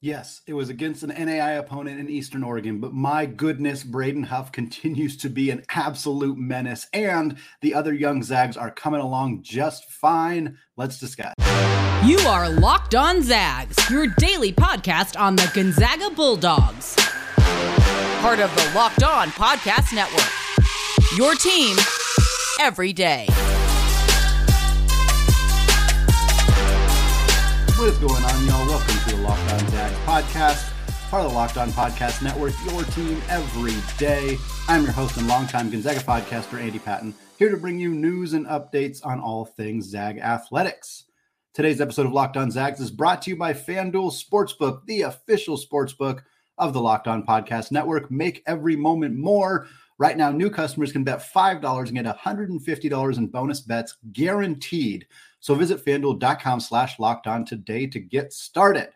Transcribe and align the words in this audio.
Yes, 0.00 0.42
it 0.46 0.52
was 0.52 0.68
against 0.68 1.02
an 1.02 1.08
NAI 1.08 1.54
opponent 1.54 1.98
in 1.98 2.08
Eastern 2.08 2.44
Oregon, 2.44 2.78
but 2.78 2.92
my 2.92 3.26
goodness, 3.26 3.82
Braden 3.82 4.22
Huff 4.22 4.52
continues 4.52 5.16
to 5.16 5.28
be 5.28 5.50
an 5.50 5.64
absolute 5.70 6.38
menace, 6.38 6.86
and 6.92 7.36
the 7.62 7.74
other 7.74 7.92
young 7.92 8.22
Zags 8.22 8.56
are 8.56 8.70
coming 8.70 9.00
along 9.00 9.42
just 9.42 9.90
fine. 9.90 10.56
Let's 10.76 11.00
discuss. 11.00 11.34
You 12.04 12.18
are 12.20 12.48
Locked 12.48 12.94
On 12.94 13.22
Zags, 13.22 13.90
your 13.90 14.06
daily 14.18 14.52
podcast 14.52 15.18
on 15.18 15.34
the 15.34 15.50
Gonzaga 15.52 16.10
Bulldogs. 16.14 16.94
Part 18.20 18.38
of 18.38 18.54
the 18.54 18.70
Locked 18.76 19.02
On 19.02 19.28
Podcast 19.30 19.92
Network. 19.92 20.30
Your 21.16 21.34
team 21.34 21.76
every 22.60 22.92
day. 22.92 23.26
What 27.78 27.90
is 27.90 27.98
going 27.98 28.24
on, 28.24 28.44
y'all? 28.44 28.66
Welcome 28.66 28.98
to 29.08 29.14
the 29.14 29.22
Locked 29.22 29.52
On 29.52 29.58
Zags 29.68 29.77
podcast, 30.08 30.72
part 31.10 31.22
of 31.22 31.30
the 31.30 31.36
Locked 31.36 31.58
On 31.58 31.68
Podcast 31.68 32.22
Network, 32.22 32.54
your 32.64 32.82
team 32.84 33.20
every 33.28 33.74
day. 33.98 34.38
I'm 34.66 34.84
your 34.84 34.92
host 34.92 35.18
and 35.18 35.28
longtime 35.28 35.68
Gonzaga 35.68 36.00
podcaster, 36.00 36.58
Andy 36.58 36.78
Patton, 36.78 37.12
here 37.38 37.50
to 37.50 37.58
bring 37.58 37.78
you 37.78 37.90
news 37.90 38.32
and 38.32 38.46
updates 38.46 39.04
on 39.04 39.20
all 39.20 39.44
things 39.44 39.84
Zag 39.84 40.16
athletics. 40.16 41.04
Today's 41.52 41.82
episode 41.82 42.06
of 42.06 42.12
Locked 42.12 42.38
On 42.38 42.50
Zags 42.50 42.80
is 42.80 42.90
brought 42.90 43.20
to 43.20 43.30
you 43.30 43.36
by 43.36 43.52
FanDuel 43.52 44.10
Sportsbook, 44.10 44.86
the 44.86 45.02
official 45.02 45.58
sportsbook 45.58 46.22
of 46.56 46.72
the 46.72 46.80
Locked 46.80 47.06
On 47.06 47.22
Podcast 47.22 47.70
Network. 47.70 48.10
Make 48.10 48.42
every 48.46 48.76
moment 48.76 49.14
more. 49.14 49.66
Right 49.98 50.16
now, 50.16 50.30
new 50.30 50.48
customers 50.48 50.90
can 50.90 51.04
bet 51.04 51.18
$5 51.18 51.86
and 51.86 51.94
get 51.94 52.06
$150 52.06 53.18
in 53.18 53.26
bonus 53.26 53.60
bets 53.60 53.98
guaranteed. 54.14 55.06
So 55.40 55.54
visit 55.54 55.84
fanduel.com 55.84 56.60
slash 56.60 56.98
locked 56.98 57.26
on 57.26 57.44
today 57.44 57.86
to 57.88 58.00
get 58.00 58.32
started. 58.32 58.88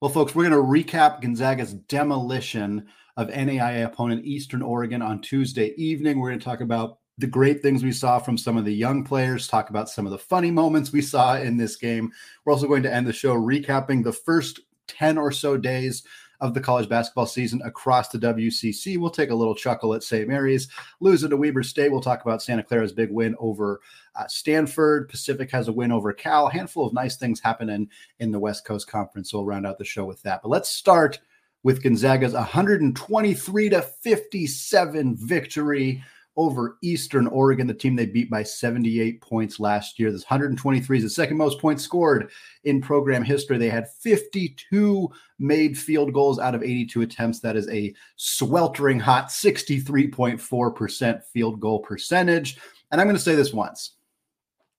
Well, 0.00 0.10
folks, 0.10 0.34
we're 0.34 0.48
going 0.48 0.82
to 0.82 0.90
recap 0.90 1.20
Gonzaga's 1.20 1.74
demolition 1.74 2.86
of 3.18 3.28
NAIA 3.28 3.84
opponent 3.84 4.24
Eastern 4.24 4.62
Oregon 4.62 5.02
on 5.02 5.20
Tuesday 5.20 5.74
evening. 5.76 6.18
We're 6.18 6.30
going 6.30 6.38
to 6.38 6.44
talk 6.44 6.62
about 6.62 7.00
the 7.18 7.26
great 7.26 7.60
things 7.60 7.84
we 7.84 7.92
saw 7.92 8.18
from 8.18 8.38
some 8.38 8.56
of 8.56 8.64
the 8.64 8.72
young 8.72 9.04
players, 9.04 9.46
talk 9.46 9.68
about 9.68 9.90
some 9.90 10.06
of 10.06 10.12
the 10.12 10.16
funny 10.16 10.50
moments 10.50 10.90
we 10.90 11.02
saw 11.02 11.36
in 11.36 11.58
this 11.58 11.76
game. 11.76 12.10
We're 12.46 12.54
also 12.54 12.66
going 12.66 12.82
to 12.84 12.94
end 12.94 13.06
the 13.06 13.12
show 13.12 13.34
recapping 13.34 14.02
the 14.02 14.14
first 14.14 14.60
10 14.86 15.18
or 15.18 15.30
so 15.32 15.58
days 15.58 16.02
of 16.40 16.54
the 16.54 16.60
college 16.60 16.88
basketball 16.88 17.26
season 17.26 17.60
across 17.64 18.08
the 18.08 18.18
WCC. 18.18 18.98
We'll 18.98 19.10
take 19.10 19.30
a 19.30 19.34
little 19.34 19.54
chuckle 19.54 19.94
at 19.94 20.02
St. 20.02 20.26
Mary's, 20.26 20.68
losing 21.00 21.30
to 21.30 21.36
Weber 21.36 21.62
State. 21.62 21.92
We'll 21.92 22.00
talk 22.00 22.22
about 22.22 22.42
Santa 22.42 22.62
Clara's 22.62 22.92
big 22.92 23.10
win 23.10 23.36
over 23.38 23.80
uh, 24.14 24.26
Stanford. 24.26 25.08
Pacific 25.08 25.50
has 25.50 25.68
a 25.68 25.72
win 25.72 25.92
over 25.92 26.12
Cal. 26.12 26.48
A 26.48 26.52
handful 26.52 26.86
of 26.86 26.94
nice 26.94 27.16
things 27.16 27.40
happening 27.40 27.88
in 28.18 28.30
the 28.30 28.38
West 28.38 28.64
Coast 28.64 28.88
Conference. 28.88 29.30
So 29.30 29.38
we'll 29.38 29.46
round 29.46 29.66
out 29.66 29.78
the 29.78 29.84
show 29.84 30.04
with 30.04 30.22
that. 30.22 30.42
But 30.42 30.48
let's 30.48 30.70
start 30.70 31.20
with 31.62 31.82
Gonzaga's 31.82 32.32
123 32.32 33.68
to 33.68 33.82
57 33.82 35.16
victory 35.16 36.02
over 36.36 36.78
Eastern 36.82 37.26
Oregon, 37.26 37.66
the 37.66 37.74
team 37.74 37.96
they 37.96 38.06
beat 38.06 38.30
by 38.30 38.42
78 38.42 39.20
points 39.20 39.60
last 39.60 39.98
year. 39.98 40.10
This 40.12 40.24
123 40.24 40.98
is 40.98 41.04
the 41.04 41.10
second 41.10 41.36
most 41.36 41.58
points 41.58 41.82
scored 41.82 42.30
in 42.64 42.80
program 42.80 43.22
history. 43.22 43.58
They 43.58 43.68
had 43.68 43.90
52 44.00 45.10
made 45.38 45.76
field 45.76 46.12
goals 46.12 46.38
out 46.38 46.54
of 46.54 46.62
82 46.62 47.02
attempts. 47.02 47.40
That 47.40 47.56
is 47.56 47.68
a 47.68 47.94
sweltering 48.16 49.00
hot 49.00 49.28
63.4% 49.28 51.24
field 51.24 51.60
goal 51.60 51.80
percentage. 51.80 52.58
And 52.90 53.00
I'm 53.00 53.06
going 53.06 53.16
to 53.16 53.22
say 53.22 53.34
this 53.34 53.52
once 53.52 53.92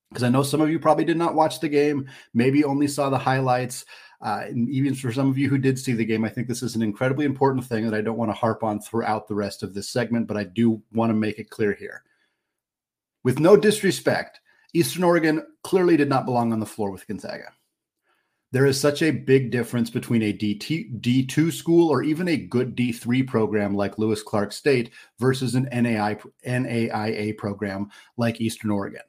because 0.09 0.23
I 0.23 0.29
know 0.29 0.43
some 0.43 0.59
of 0.59 0.69
you 0.69 0.77
probably 0.77 1.05
did 1.05 1.17
not 1.17 1.35
watch 1.35 1.61
the 1.61 1.69
game, 1.69 2.09
maybe 2.33 2.65
only 2.65 2.87
saw 2.87 3.09
the 3.09 3.17
highlights. 3.17 3.85
Uh, 4.21 4.43
and 4.47 4.69
even 4.69 4.93
for 4.93 5.11
some 5.11 5.29
of 5.29 5.37
you 5.37 5.49
who 5.49 5.57
did 5.57 5.79
see 5.79 5.93
the 5.93 6.05
game, 6.05 6.23
I 6.23 6.29
think 6.29 6.47
this 6.47 6.61
is 6.61 6.75
an 6.75 6.83
incredibly 6.83 7.25
important 7.25 7.65
thing 7.65 7.85
that 7.85 7.97
I 7.97 8.01
don't 8.01 8.17
want 8.17 8.29
to 8.29 8.37
harp 8.37 8.63
on 8.63 8.79
throughout 8.79 9.27
the 9.27 9.35
rest 9.35 9.63
of 9.63 9.73
this 9.73 9.89
segment, 9.89 10.27
but 10.27 10.37
I 10.37 10.43
do 10.43 10.81
want 10.93 11.09
to 11.09 11.15
make 11.15 11.39
it 11.39 11.49
clear 11.49 11.73
here. 11.73 12.03
With 13.23 13.39
no 13.39 13.57
disrespect, 13.57 14.39
Eastern 14.73 15.03
Oregon 15.03 15.45
clearly 15.63 15.97
did 15.97 16.09
not 16.09 16.25
belong 16.25 16.53
on 16.53 16.59
the 16.59 16.65
floor 16.65 16.91
with 16.91 17.07
Gonzaga. 17.07 17.51
There 18.51 18.65
is 18.65 18.79
such 18.79 19.01
a 19.01 19.11
big 19.11 19.49
difference 19.49 19.89
between 19.89 20.21
a 20.23 20.33
DT, 20.33 20.99
D2 21.01 21.53
school 21.53 21.89
or 21.89 22.03
even 22.03 22.27
a 22.27 22.37
good 22.37 22.75
D3 22.75 23.25
program 23.25 23.75
like 23.75 23.97
Lewis 23.97 24.21
Clark 24.21 24.51
State 24.51 24.91
versus 25.19 25.55
an 25.55 25.69
NAI, 25.71 26.17
NAIA 26.45 27.37
program 27.37 27.89
like 28.17 28.41
Eastern 28.41 28.71
Oregon 28.71 29.01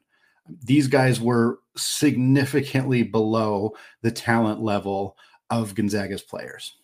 these 0.49 0.89
guys 0.89 1.21
were 1.21 1.61
significantly 1.77 3.03
below 3.03 3.75
the 4.03 4.11
talent 4.11 4.61
level 4.61 5.17
of 5.51 5.75
Gonzaga's 5.75 6.23
players. 6.23 6.77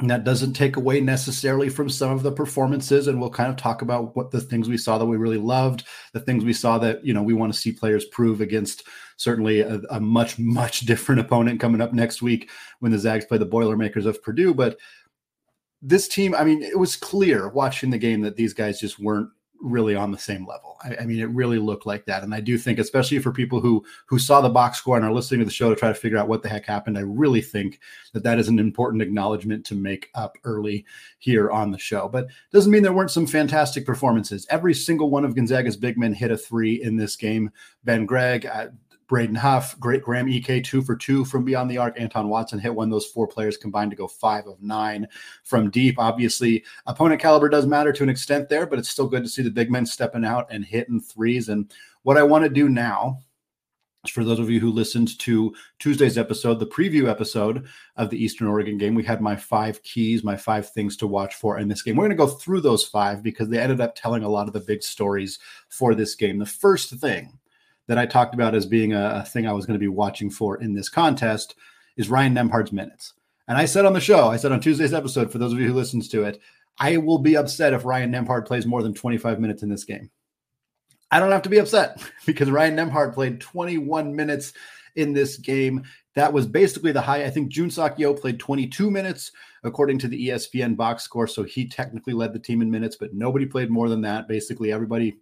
And 0.00 0.10
that 0.10 0.24
doesn't 0.24 0.54
take 0.54 0.76
away 0.76 1.00
necessarily 1.00 1.68
from 1.68 1.88
some 1.88 2.10
of 2.10 2.24
the 2.24 2.32
performances. 2.32 3.06
And 3.06 3.20
we'll 3.20 3.30
kind 3.30 3.48
of 3.48 3.56
talk 3.56 3.80
about 3.80 4.16
what 4.16 4.32
the 4.32 4.40
things 4.40 4.68
we 4.68 4.76
saw 4.76 4.98
that 4.98 5.06
we 5.06 5.16
really 5.16 5.38
loved, 5.38 5.84
the 6.12 6.20
things 6.20 6.44
we 6.44 6.52
saw 6.52 6.78
that, 6.78 7.04
you 7.04 7.14
know, 7.14 7.22
we 7.22 7.32
want 7.32 7.52
to 7.52 7.58
see 7.58 7.70
players 7.70 8.04
prove 8.06 8.40
against 8.40 8.88
certainly 9.16 9.60
a, 9.60 9.80
a 9.90 10.00
much, 10.00 10.36
much 10.36 10.80
different 10.80 11.20
opponent 11.20 11.60
coming 11.60 11.80
up 11.80 11.92
next 11.92 12.22
week 12.22 12.50
when 12.80 12.90
the 12.90 12.98
Zags 12.98 13.24
play 13.24 13.38
the 13.38 13.46
Boilermakers 13.46 14.04
of 14.04 14.20
Purdue. 14.20 14.52
But 14.52 14.78
this 15.80 16.08
team, 16.08 16.34
I 16.34 16.42
mean, 16.42 16.62
it 16.62 16.78
was 16.78 16.96
clear 16.96 17.48
watching 17.48 17.90
the 17.90 17.98
game 17.98 18.22
that 18.22 18.34
these 18.34 18.52
guys 18.52 18.80
just 18.80 18.98
weren't 18.98 19.28
really 19.60 19.94
on 19.94 20.10
the 20.10 20.18
same 20.18 20.46
level. 20.46 20.76
I, 20.84 20.96
I, 21.00 21.06
mean, 21.06 21.20
it 21.20 21.30
really 21.30 21.58
looked 21.58 21.86
like 21.86 22.04
that, 22.06 22.22
and 22.22 22.34
I 22.34 22.40
do 22.40 22.58
think, 22.58 22.78
especially 22.78 23.18
for 23.18 23.32
people 23.32 23.60
who 23.60 23.84
who 24.06 24.18
saw 24.18 24.40
the 24.40 24.48
box 24.48 24.78
score 24.78 24.96
and 24.96 25.04
are 25.04 25.12
listening 25.12 25.40
to 25.40 25.46
the 25.46 25.50
show 25.50 25.70
to 25.70 25.76
try 25.76 25.88
to 25.88 25.94
figure 25.94 26.18
out 26.18 26.28
what 26.28 26.42
the 26.42 26.48
heck 26.48 26.66
happened, 26.66 26.98
I 26.98 27.02
really 27.02 27.40
think 27.40 27.80
that 28.12 28.22
that 28.24 28.38
is 28.38 28.48
an 28.48 28.58
important 28.58 29.02
acknowledgement 29.02 29.64
to 29.66 29.74
make 29.74 30.10
up 30.14 30.36
early 30.44 30.84
here 31.18 31.50
on 31.50 31.70
the 31.70 31.78
show. 31.78 32.08
But 32.08 32.28
doesn't 32.52 32.70
mean 32.70 32.82
there 32.82 32.92
weren't 32.92 33.10
some 33.10 33.26
fantastic 33.26 33.86
performances. 33.86 34.46
Every 34.50 34.74
single 34.74 35.10
one 35.10 35.24
of 35.24 35.34
Gonzaga's 35.34 35.76
big 35.76 35.98
men 35.98 36.12
hit 36.12 36.30
a 36.30 36.36
three 36.36 36.82
in 36.82 36.96
this 36.96 37.16
game. 37.16 37.50
Ben 37.84 38.06
Gregg, 38.06 38.46
uh, 38.46 38.68
Braden 39.06 39.34
Huff, 39.34 39.78
great 39.78 40.02
Graham 40.02 40.28
Ike, 40.28 40.64
two 40.64 40.82
for 40.82 40.96
two 40.96 41.24
from 41.24 41.44
beyond 41.44 41.70
the 41.70 41.78
arc. 41.78 42.00
Anton 42.00 42.28
Watson 42.28 42.58
hit 42.58 42.74
one. 42.74 42.90
Those 42.90 43.06
four 43.06 43.26
players 43.26 43.56
combined 43.56 43.90
to 43.90 43.96
go 43.96 44.08
five 44.08 44.46
of 44.46 44.62
nine 44.62 45.06
from 45.42 45.70
deep. 45.70 45.98
Obviously, 45.98 46.64
opponent 46.86 47.20
caliber 47.20 47.48
does 47.48 47.66
matter 47.66 47.92
to 47.92 48.02
an 48.02 48.08
extent 48.08 48.48
there, 48.48 48.66
but 48.66 48.78
it's 48.78 48.88
still 48.88 49.08
good 49.08 49.22
to 49.22 49.28
see 49.28 49.42
the 49.42 49.50
big 49.50 49.70
men 49.70 49.86
stepping 49.86 50.24
out 50.24 50.46
and 50.50 50.64
hitting 50.64 51.00
threes. 51.00 51.48
And 51.48 51.72
what 52.02 52.16
I 52.16 52.22
want 52.22 52.44
to 52.44 52.50
do 52.50 52.68
now 52.68 53.18
is 54.04 54.10
for 54.10 54.24
those 54.24 54.38
of 54.38 54.50
you 54.50 54.60
who 54.60 54.70
listened 54.70 55.18
to 55.20 55.54
Tuesday's 55.78 56.18
episode, 56.18 56.58
the 56.58 56.66
preview 56.66 57.08
episode 57.08 57.66
of 57.96 58.10
the 58.10 58.22
Eastern 58.22 58.46
Oregon 58.46 58.78
game, 58.78 58.94
we 58.94 59.04
had 59.04 59.20
my 59.20 59.36
five 59.36 59.82
keys, 59.82 60.24
my 60.24 60.36
five 60.36 60.70
things 60.70 60.96
to 60.98 61.06
watch 61.06 61.34
for 61.34 61.58
in 61.58 61.68
this 61.68 61.82
game. 61.82 61.96
We're 61.96 62.08
going 62.08 62.16
to 62.16 62.24
go 62.24 62.28
through 62.28 62.60
those 62.62 62.84
five 62.84 63.22
because 63.22 63.48
they 63.48 63.58
ended 63.58 63.80
up 63.80 63.94
telling 63.94 64.22
a 64.22 64.28
lot 64.28 64.46
of 64.46 64.52
the 64.54 64.60
big 64.60 64.82
stories 64.82 65.38
for 65.68 65.94
this 65.94 66.14
game. 66.14 66.38
The 66.38 66.46
first 66.46 66.90
thing 66.94 67.38
that 67.86 67.98
I 67.98 68.06
talked 68.06 68.34
about 68.34 68.54
as 68.54 68.66
being 68.66 68.92
a, 68.92 69.22
a 69.22 69.24
thing 69.24 69.46
I 69.46 69.52
was 69.52 69.66
going 69.66 69.78
to 69.78 69.84
be 69.84 69.88
watching 69.88 70.30
for 70.30 70.60
in 70.60 70.74
this 70.74 70.88
contest 70.88 71.54
is 71.96 72.08
Ryan 72.08 72.34
Nembhard's 72.34 72.72
minutes. 72.72 73.12
And 73.46 73.58
I 73.58 73.66
said 73.66 73.84
on 73.84 73.92
the 73.92 74.00
show, 74.00 74.28
I 74.28 74.36
said 74.36 74.52
on 74.52 74.60
Tuesday's 74.60 74.94
episode, 74.94 75.30
for 75.30 75.38
those 75.38 75.52
of 75.52 75.58
you 75.58 75.68
who 75.68 75.74
listens 75.74 76.08
to 76.08 76.24
it, 76.24 76.40
I 76.78 76.96
will 76.96 77.18
be 77.18 77.36
upset 77.36 77.72
if 77.72 77.84
Ryan 77.84 78.12
Nembhard 78.12 78.46
plays 78.46 78.66
more 78.66 78.82
than 78.82 78.94
25 78.94 79.38
minutes 79.38 79.62
in 79.62 79.68
this 79.68 79.84
game. 79.84 80.10
I 81.10 81.20
don't 81.20 81.30
have 81.30 81.42
to 81.42 81.48
be 81.48 81.58
upset 81.58 82.02
because 82.26 82.50
Ryan 82.50 82.76
Nembhard 82.76 83.14
played 83.14 83.40
21 83.40 84.16
minutes 84.16 84.52
in 84.96 85.12
this 85.12 85.36
game. 85.36 85.84
That 86.14 86.32
was 86.32 86.46
basically 86.46 86.92
the 86.92 87.00
high. 87.00 87.24
I 87.24 87.30
think 87.30 87.50
Jun 87.50 87.68
Seok 87.68 87.98
Yeo 87.98 88.14
played 88.14 88.40
22 88.40 88.90
minutes 88.90 89.32
according 89.64 89.98
to 89.98 90.08
the 90.08 90.28
ESPN 90.28 90.76
box 90.76 91.02
score. 91.02 91.26
So 91.26 91.42
he 91.42 91.66
technically 91.66 92.12
led 92.12 92.34
the 92.34 92.38
team 92.38 92.60
in 92.60 92.70
minutes, 92.70 92.96
but 92.96 93.14
nobody 93.14 93.46
played 93.46 93.70
more 93.70 93.88
than 93.88 94.02
that. 94.02 94.28
Basically, 94.28 94.70
everybody, 94.70 95.16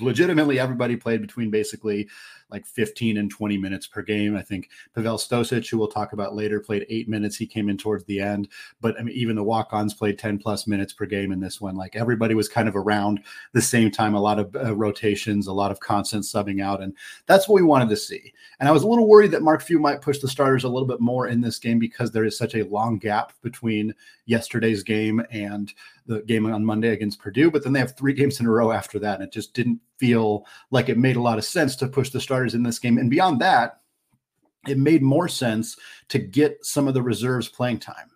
legitimately, 0.00 0.60
everybody 0.60 0.96
played 0.96 1.20
between 1.20 1.50
basically 1.50 2.08
like 2.48 2.64
15 2.64 3.16
and 3.16 3.28
20 3.28 3.58
minutes 3.58 3.88
per 3.88 4.02
game. 4.02 4.36
I 4.36 4.42
think 4.42 4.70
Pavel 4.94 5.18
Stosic, 5.18 5.68
who 5.68 5.78
we'll 5.78 5.88
talk 5.88 6.12
about 6.12 6.36
later, 6.36 6.60
played 6.60 6.86
eight 6.88 7.08
minutes. 7.08 7.36
He 7.36 7.46
came 7.46 7.68
in 7.68 7.76
towards 7.76 8.04
the 8.04 8.20
end, 8.20 8.48
but 8.80 8.98
I 8.98 9.02
mean, 9.02 9.16
even 9.16 9.34
the 9.34 9.42
walk 9.42 9.72
ons 9.72 9.94
played 9.94 10.18
10 10.18 10.38
plus 10.38 10.68
minutes 10.68 10.92
per 10.92 11.06
game 11.06 11.32
in 11.32 11.40
this 11.40 11.60
one. 11.60 11.74
Like 11.74 11.96
everybody 11.96 12.34
was 12.34 12.48
kind 12.48 12.68
of 12.68 12.76
around 12.76 13.20
the 13.52 13.60
same 13.60 13.90
time, 13.90 14.14
a 14.14 14.20
lot 14.20 14.38
of 14.38 14.54
uh, 14.54 14.76
rotations, 14.76 15.48
a 15.48 15.52
lot 15.52 15.72
of 15.72 15.80
constant 15.80 16.22
subbing 16.22 16.62
out. 16.62 16.80
And 16.80 16.94
that's 17.26 17.48
what 17.48 17.56
we 17.56 17.62
wanted 17.62 17.88
to 17.88 17.96
see. 17.96 18.32
And 18.60 18.68
I 18.68 18.72
was 18.72 18.84
a 18.84 18.88
little 18.88 19.08
worried 19.08 19.32
that 19.32 19.42
Mark 19.42 19.60
Few 19.60 19.80
might 19.80 20.00
push 20.00 20.20
the 20.20 20.28
starters 20.28 20.62
a 20.62 20.68
little 20.68 20.86
bit 20.86 21.00
more 21.00 21.26
in 21.26 21.40
this 21.40 21.58
game 21.58 21.80
because 21.80 22.12
there 22.12 22.24
is 22.24 22.38
such 22.38 22.54
a 22.54 22.64
long 22.64 22.98
gap 22.98 23.32
between 23.42 23.55
yesterday's 24.26 24.82
game 24.82 25.22
and 25.30 25.72
the 26.06 26.22
game 26.22 26.46
on 26.46 26.64
Monday 26.64 26.90
against 26.90 27.20
Purdue, 27.20 27.50
but 27.50 27.62
then 27.62 27.72
they 27.72 27.80
have 27.80 27.96
three 27.96 28.12
games 28.12 28.40
in 28.40 28.46
a 28.46 28.50
row 28.50 28.72
after 28.72 28.98
that. 28.98 29.16
And 29.16 29.24
it 29.24 29.32
just 29.32 29.54
didn't 29.54 29.80
feel 29.98 30.46
like 30.70 30.88
it 30.88 30.98
made 30.98 31.16
a 31.16 31.22
lot 31.22 31.38
of 31.38 31.44
sense 31.44 31.76
to 31.76 31.88
push 31.88 32.10
the 32.10 32.20
starters 32.20 32.54
in 32.54 32.62
this 32.62 32.78
game. 32.78 32.98
And 32.98 33.10
beyond 33.10 33.40
that, 33.40 33.80
it 34.66 34.78
made 34.78 35.02
more 35.02 35.28
sense 35.28 35.76
to 36.08 36.18
get 36.18 36.64
some 36.64 36.88
of 36.88 36.94
the 36.94 37.02
reserves 37.02 37.48
playing 37.48 37.78
time. 37.78 38.10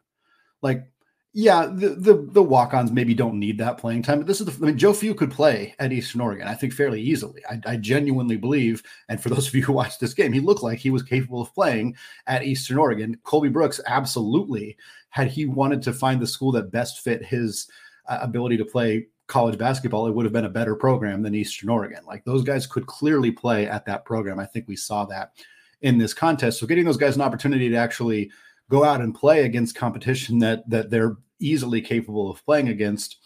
Like 0.63 0.91
Yeah, 1.33 1.67
the 1.67 1.91
the, 1.91 2.29
the 2.33 2.43
walk-ons 2.43 2.91
maybe 2.91 3.15
don't 3.15 3.39
need 3.39 3.59
that 3.59 3.79
playing 3.79 4.03
time, 4.03 4.19
but 4.19 4.27
this 4.27 4.41
is 4.41 4.47
the. 4.47 4.65
I 4.65 4.67
mean, 4.67 4.79
Joe 4.79 4.93
Few 4.93 5.15
could 5.15 5.31
play 5.31 5.77
at 5.79 5.93
Eastern 5.93 6.21
Oregon, 6.21 6.49
I 6.49 6.55
think, 6.55 6.73
fairly 6.73 7.01
easily. 7.01 7.41
I, 7.49 7.61
I 7.65 7.77
genuinely 7.77 8.37
believe, 8.37 8.83
and 9.09 9.23
for 9.23 9.29
those 9.29 9.47
of 9.47 9.55
you 9.55 9.63
who 9.63 9.73
watched 9.73 10.01
this 10.01 10.13
game, 10.13 10.33
he 10.33 10.41
looked 10.41 10.65
like 10.65 10.81
he 10.81 10.91
was 10.91 11.05
capable 11.05 11.41
of 11.41 11.55
playing 11.55 11.95
at 12.27 12.43
Eastern 12.43 12.79
Oregon. 12.79 13.17
Colby 13.23 13.49
Brooks, 13.49 13.81
absolutely, 13.87 14.77
had 15.11 15.29
he 15.29 15.47
wanted 15.47 15.83
to 15.83 15.93
find 15.93 16.21
the 16.21 16.27
school 16.27 16.51
that 16.51 16.73
best 16.73 16.99
fit 16.99 17.25
his 17.25 17.71
uh, 18.09 18.19
ability 18.21 18.57
to 18.57 18.65
play 18.65 19.07
college 19.29 19.57
basketball, 19.57 20.09
it 20.09 20.15
would 20.15 20.27
have 20.27 20.33
been 20.33 20.47
a 20.47 20.51
better 20.51 20.75
program 20.75 21.23
than 21.23 21.37
Eastern 21.37 21.69
Oregon. 21.69 22.05
Like 22.09 22.25
those 22.25 22.43
guys 22.43 22.67
could 22.67 22.87
clearly 22.87 23.31
play 23.31 23.69
at 23.69 23.87
that 23.87 24.05
program. 24.05 24.41
I 24.41 24.47
think 24.47 24.67
we 24.67 24.75
saw 24.75 25.05
that 25.05 25.35
in 25.83 25.97
this 25.97 26.13
contest. 26.13 26.59
So 26.59 26.67
getting 26.67 26.85
those 26.85 26.97
guys 26.97 27.15
an 27.15 27.23
opportunity 27.23 27.69
to 27.69 27.77
actually 27.77 28.33
go 28.71 28.85
out 28.85 29.03
and 29.03 29.15
play 29.15 29.45
against 29.45 29.75
competition 29.75 30.39
that 30.39 30.69
that 30.71 30.89
they're 30.89 31.17
easily 31.41 31.83
capable 31.83 32.31
of 32.31 32.45
playing 32.45 32.69
against 32.69 33.19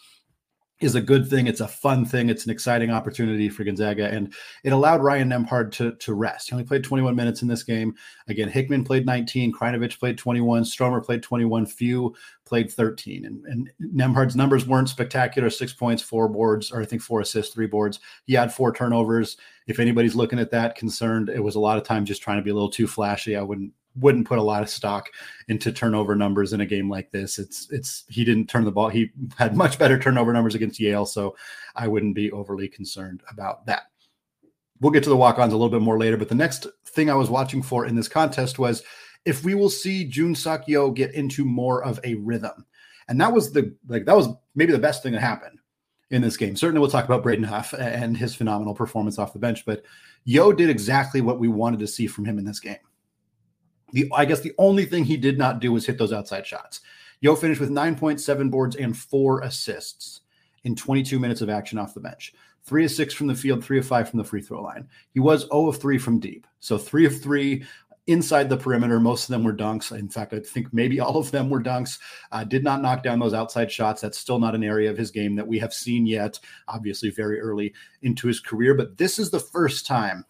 is 0.81 0.95
a 0.95 1.01
good 1.01 1.29
thing. 1.29 1.47
It's 1.47 1.61
a 1.61 1.67
fun 1.69 2.03
thing. 2.03 2.29
It's 2.29 2.43
an 2.43 2.51
exciting 2.51 2.91
opportunity 2.91 3.47
for 3.47 3.63
Gonzaga, 3.63 4.09
and 4.09 4.33
it 4.65 4.73
allowed 4.73 5.01
Ryan 5.01 5.29
Nembhard 5.29 5.71
to 5.73 5.93
to 5.93 6.13
rest. 6.13 6.49
He 6.49 6.53
only 6.53 6.65
played 6.65 6.83
21 6.83 7.15
minutes 7.15 7.41
in 7.41 7.47
this 7.47 7.63
game. 7.63 7.95
Again, 8.27 8.49
Hickman 8.49 8.83
played 8.83 9.05
19, 9.05 9.53
Krajnovic 9.53 9.97
played 9.97 10.17
21, 10.17 10.65
Stromer 10.65 10.99
played 10.99 11.23
21, 11.23 11.65
Few 11.65 12.13
played 12.45 12.71
13, 12.71 13.25
and, 13.25 13.45
and 13.45 13.71
Nembhard's 13.81 14.35
numbers 14.35 14.67
weren't 14.67 14.89
spectacular. 14.89 15.49
Six 15.49 15.71
points, 15.71 16.03
four 16.03 16.27
boards, 16.27 16.71
or 16.71 16.81
I 16.81 16.85
think 16.85 17.01
four 17.01 17.21
assists, 17.21 17.53
three 17.53 17.67
boards. 17.67 18.01
He 18.25 18.33
had 18.33 18.53
four 18.53 18.73
turnovers. 18.73 19.37
If 19.67 19.79
anybody's 19.79 20.15
looking 20.15 20.39
at 20.39 20.51
that 20.51 20.75
concerned, 20.75 21.29
it 21.29 21.43
was 21.43 21.55
a 21.55 21.59
lot 21.59 21.77
of 21.77 21.85
time 21.85 22.03
just 22.03 22.21
trying 22.21 22.37
to 22.37 22.43
be 22.43 22.51
a 22.51 22.53
little 22.53 22.69
too 22.69 22.87
flashy. 22.87 23.37
I 23.37 23.41
wouldn't 23.41 23.71
wouldn't 23.97 24.27
put 24.27 24.39
a 24.39 24.43
lot 24.43 24.63
of 24.63 24.69
stock 24.69 25.09
into 25.47 25.71
turnover 25.71 26.15
numbers 26.15 26.53
in 26.53 26.61
a 26.61 26.65
game 26.65 26.89
like 26.89 27.11
this. 27.11 27.39
It's 27.39 27.69
it's 27.71 28.03
he 28.09 28.23
didn't 28.23 28.47
turn 28.47 28.65
the 28.65 28.71
ball. 28.71 28.89
He 28.89 29.11
had 29.37 29.55
much 29.57 29.79
better 29.79 29.99
turnover 29.99 30.33
numbers 30.33 30.55
against 30.55 30.79
Yale, 30.79 31.05
so 31.05 31.35
I 31.75 31.87
wouldn't 31.87 32.15
be 32.15 32.31
overly 32.31 32.67
concerned 32.67 33.23
about 33.29 33.65
that. 33.65 33.83
We'll 34.81 34.91
get 34.91 35.03
to 35.03 35.09
the 35.09 35.15
walk-ons 35.15 35.53
a 35.53 35.55
little 35.55 35.69
bit 35.69 35.81
more 35.81 35.97
later, 35.97 36.17
but 36.17 36.27
the 36.27 36.35
next 36.35 36.67
thing 36.87 37.09
I 37.09 37.15
was 37.15 37.29
watching 37.29 37.61
for 37.61 37.85
in 37.85 37.95
this 37.95 38.09
contest 38.09 38.59
was 38.59 38.83
if 39.23 39.43
we 39.43 39.55
will 39.55 39.69
see 39.69 40.05
Jun 40.05 40.35
Seok 40.35 40.67
Yeo 40.67 40.91
get 40.91 41.13
into 41.13 41.45
more 41.45 41.83
of 41.83 41.99
a 42.03 42.15
rhythm. 42.15 42.65
And 43.07 43.19
that 43.21 43.31
was 43.31 43.51
the 43.51 43.73
like 43.87 44.05
that 44.05 44.15
was 44.15 44.29
maybe 44.55 44.71
the 44.71 44.79
best 44.79 45.03
thing 45.03 45.13
that 45.13 45.21
happened 45.21 45.59
in 46.11 46.21
this 46.21 46.37
game. 46.37 46.55
Certainly 46.55 46.79
we'll 46.79 46.89
talk 46.89 47.05
about 47.05 47.23
Braden 47.23 47.43
Huff 47.43 47.73
and 47.73 48.15
his 48.15 48.35
phenomenal 48.35 48.73
performance 48.73 49.19
off 49.19 49.33
the 49.33 49.39
bench, 49.39 49.65
but 49.65 49.83
Yeo 50.23 50.51
did 50.51 50.69
exactly 50.69 51.21
what 51.21 51.39
we 51.39 51.47
wanted 51.47 51.79
to 51.79 51.87
see 51.87 52.07
from 52.07 52.25
him 52.25 52.37
in 52.39 52.45
this 52.45 52.59
game. 52.59 52.77
The 53.91 54.11
I 54.13 54.25
guess 54.25 54.41
the 54.41 54.53
only 54.57 54.85
thing 54.85 55.05
he 55.05 55.17
did 55.17 55.37
not 55.37 55.59
do 55.59 55.71
was 55.71 55.85
hit 55.85 55.97
those 55.97 56.13
outside 56.13 56.45
shots. 56.45 56.81
Yeo 57.21 57.35
finished 57.35 57.61
with 57.61 57.69
9.7 57.69 58.51
boards 58.51 58.75
and 58.75 58.95
four 58.95 59.41
assists 59.41 60.21
in 60.63 60.75
22 60.75 61.19
minutes 61.19 61.41
of 61.41 61.49
action 61.49 61.77
off 61.77 61.93
the 61.93 61.99
bench. 61.99 62.33
Three 62.63 62.85
of 62.85 62.91
six 62.91 63.13
from 63.13 63.27
the 63.27 63.35
field, 63.35 63.63
three 63.63 63.77
of 63.77 63.85
five 63.85 64.09
from 64.09 64.17
the 64.17 64.23
free 64.23 64.41
throw 64.41 64.61
line. 64.61 64.87
He 65.13 65.19
was 65.19 65.41
0 65.41 65.67
of 65.67 65.77
3 65.77 65.99
from 65.99 66.19
deep. 66.19 66.47
So 66.59 66.79
three 66.79 67.05
of 67.05 67.21
three 67.21 67.63
inside 68.07 68.49
the 68.49 68.57
perimeter. 68.57 68.99
Most 68.99 69.23
of 69.23 69.33
them 69.33 69.43
were 69.43 69.53
dunks. 69.53 69.97
In 69.97 70.09
fact, 70.09 70.33
I 70.33 70.39
think 70.39 70.73
maybe 70.73 70.99
all 70.99 71.17
of 71.17 71.31
them 71.31 71.49
were 71.49 71.61
dunks. 71.61 71.99
Uh, 72.31 72.43
did 72.43 72.63
not 72.63 72.81
knock 72.81 73.03
down 73.03 73.19
those 73.19 73.33
outside 73.33 73.71
shots. 73.71 74.01
That's 74.01 74.17
still 74.17 74.39
not 74.39 74.55
an 74.55 74.63
area 74.63 74.89
of 74.89 74.97
his 74.97 75.11
game 75.11 75.35
that 75.35 75.47
we 75.47 75.59
have 75.59 75.73
seen 75.73 76.05
yet. 76.05 76.39
Obviously, 76.67 77.09
very 77.09 77.39
early 77.39 77.73
into 78.01 78.27
his 78.27 78.39
career. 78.39 78.73
But 78.73 78.97
this 78.97 79.19
is 79.19 79.29
the 79.29 79.39
first 79.39 79.85
time 79.85 80.25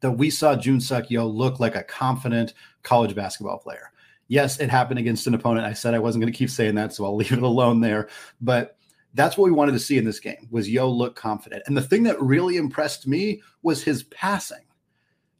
that 0.00 0.12
we 0.12 0.30
saw 0.30 0.56
Jun 0.56 0.78
Seok 0.78 1.10
Yeo 1.10 1.26
look 1.26 1.60
like 1.60 1.76
a 1.76 1.82
confident 1.82 2.54
college 2.82 3.14
basketball 3.14 3.58
player. 3.58 3.92
Yes, 4.28 4.60
it 4.60 4.70
happened 4.70 4.98
against 4.98 5.26
an 5.26 5.34
opponent. 5.34 5.66
I 5.66 5.72
said 5.72 5.94
I 5.94 5.98
wasn't 5.98 6.22
going 6.22 6.32
to 6.32 6.38
keep 6.38 6.50
saying 6.50 6.76
that, 6.76 6.92
so 6.92 7.04
I'll 7.04 7.16
leave 7.16 7.32
it 7.32 7.42
alone 7.42 7.80
there. 7.80 8.08
But 8.40 8.76
that's 9.14 9.36
what 9.36 9.44
we 9.44 9.50
wanted 9.50 9.72
to 9.72 9.80
see 9.80 9.98
in 9.98 10.04
this 10.04 10.20
game 10.20 10.48
was 10.50 10.68
Yeo 10.68 10.88
look 10.88 11.16
confident. 11.16 11.64
And 11.66 11.76
the 11.76 11.82
thing 11.82 12.04
that 12.04 12.20
really 12.22 12.56
impressed 12.56 13.06
me 13.06 13.42
was 13.62 13.82
his 13.82 14.04
passing. 14.04 14.64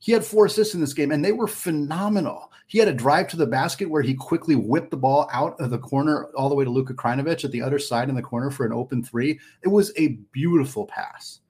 He 0.00 0.12
had 0.12 0.24
four 0.24 0.46
assists 0.46 0.74
in 0.74 0.80
this 0.80 0.94
game, 0.94 1.12
and 1.12 1.24
they 1.24 1.32
were 1.32 1.46
phenomenal. 1.46 2.50
He 2.66 2.78
had 2.78 2.88
a 2.88 2.92
drive 2.92 3.28
to 3.28 3.36
the 3.36 3.46
basket 3.46 3.90
where 3.90 4.02
he 4.02 4.14
quickly 4.14 4.56
whipped 4.56 4.90
the 4.90 4.96
ball 4.96 5.28
out 5.32 5.60
of 5.60 5.70
the 5.70 5.78
corner 5.78 6.26
all 6.36 6.48
the 6.48 6.54
way 6.54 6.64
to 6.64 6.70
Luka 6.70 6.94
Krajnovic 6.94 7.44
at 7.44 7.52
the 7.52 7.60
other 7.60 7.78
side 7.78 8.08
in 8.08 8.14
the 8.14 8.22
corner 8.22 8.50
for 8.50 8.64
an 8.64 8.72
open 8.72 9.04
three. 9.04 9.38
It 9.62 9.68
was 9.68 9.92
a 9.96 10.18
beautiful 10.32 10.86
pass 10.86 11.40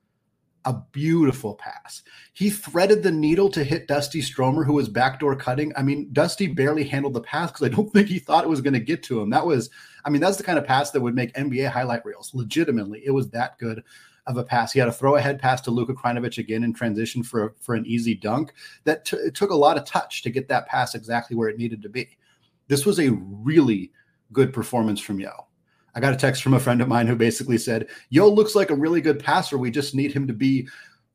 a 0.65 0.75
beautiful 0.93 1.55
pass. 1.55 2.03
He 2.33 2.51
threaded 2.51 3.03
the 3.03 3.11
needle 3.11 3.49
to 3.51 3.65
hit 3.65 3.89
Dusty 3.89 4.21
Stromer, 4.21 4.65
who 4.65 4.75
was 4.75 4.89
backdoor 4.89 5.37
cutting. 5.37 5.73
I 5.77 5.83
mean, 5.83 6.09
Dusty 6.13 6.47
barely 6.47 6.85
handled 6.85 7.15
the 7.15 7.23
pass 7.23 7.51
because 7.51 7.67
I 7.67 7.75
don't 7.75 7.91
think 7.93 8.09
he 8.09 8.19
thought 8.19 8.45
it 8.45 8.51
was 8.51 8.61
going 8.61 8.75
to 8.75 8.81
get 8.81 9.03
to 9.05 9.21
him. 9.21 9.31
That 9.31 9.47
was, 9.47 9.71
I 10.05 10.11
mean, 10.11 10.21
that's 10.21 10.37
the 10.37 10.45
kind 10.45 10.59
of 10.59 10.67
pass 10.67 10.91
that 10.91 11.01
would 11.01 11.15
make 11.15 11.33
NBA 11.35 11.71
highlight 11.71 12.05
reels. 12.05 12.35
Legitimately, 12.35 13.03
it 13.05 13.11
was 13.11 13.31
that 13.31 13.59
good 13.59 13.83
of 14.27 14.37
a 14.37 14.45
pass. 14.45 14.73
He 14.73 14.79
had 14.79 14.89
a 14.89 14.93
throw 14.93 15.17
ahead 15.17 15.39
pass 15.39 15.61
to 15.63 15.71
Luka 15.71 15.95
Krajnovic 15.95 16.39
again 16.39 16.63
in 16.63 16.73
transition 16.73 17.23
for 17.23 17.55
for 17.61 17.75
an 17.75 17.87
easy 17.87 18.15
dunk. 18.15 18.53
That 18.85 19.05
t- 19.05 19.17
it 19.17 19.35
took 19.35 19.51
a 19.51 19.57
lot 19.57 19.79
of 19.79 19.85
touch 19.85 20.23
to 20.23 20.31
get 20.31 20.49
that 20.49 20.67
pass 20.67 20.95
exactly 20.95 21.37
where 21.37 21.49
it 21.49 21.59
needed 21.59 21.83
to 21.83 21.89
be. 21.89 22.17
This 22.69 22.87
was 22.87 23.01
a 23.01 23.11
really 23.11 23.93
good 24.33 24.53
performance 24.53 25.01
from 25.01 25.19
Yeo. 25.19 25.47
I 25.95 26.01
got 26.01 26.13
a 26.13 26.17
text 26.17 26.43
from 26.43 26.55
a 26.55 26.61
friend 26.61 26.81
of 26.81 26.89
mine 26.89 27.07
who 27.07 27.17
basically 27.17 27.59
said, 27.59 27.89
Yeo 28.11 28.29
looks 28.29 28.55
like 28.55 28.71
a 28.71 28.75
really 28.75 29.01
good 29.01 29.19
passer. 29.19 29.59
We 29.59 29.71
just 29.71 29.95
need 29.95 30.13
him 30.13 30.27
to 30.27 30.33
be 30.33 30.69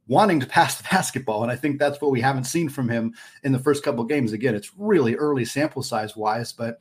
wanting 0.07 0.39
to 0.39 0.45
pass 0.47 0.77
the 0.77 0.87
basketball. 0.89 1.43
And 1.43 1.51
I 1.51 1.55
think 1.55 1.79
that's 1.79 2.01
what 2.01 2.11
we 2.11 2.21
haven't 2.21 2.45
seen 2.45 2.69
from 2.69 2.89
him 2.89 3.13
in 3.43 3.51
the 3.51 3.59
first 3.59 3.83
couple 3.83 4.03
games. 4.03 4.33
Again, 4.33 4.55
it's 4.55 4.71
really 4.77 5.15
early 5.15 5.45
sample 5.45 5.83
size 5.83 6.15
wise, 6.15 6.51
but 6.51 6.79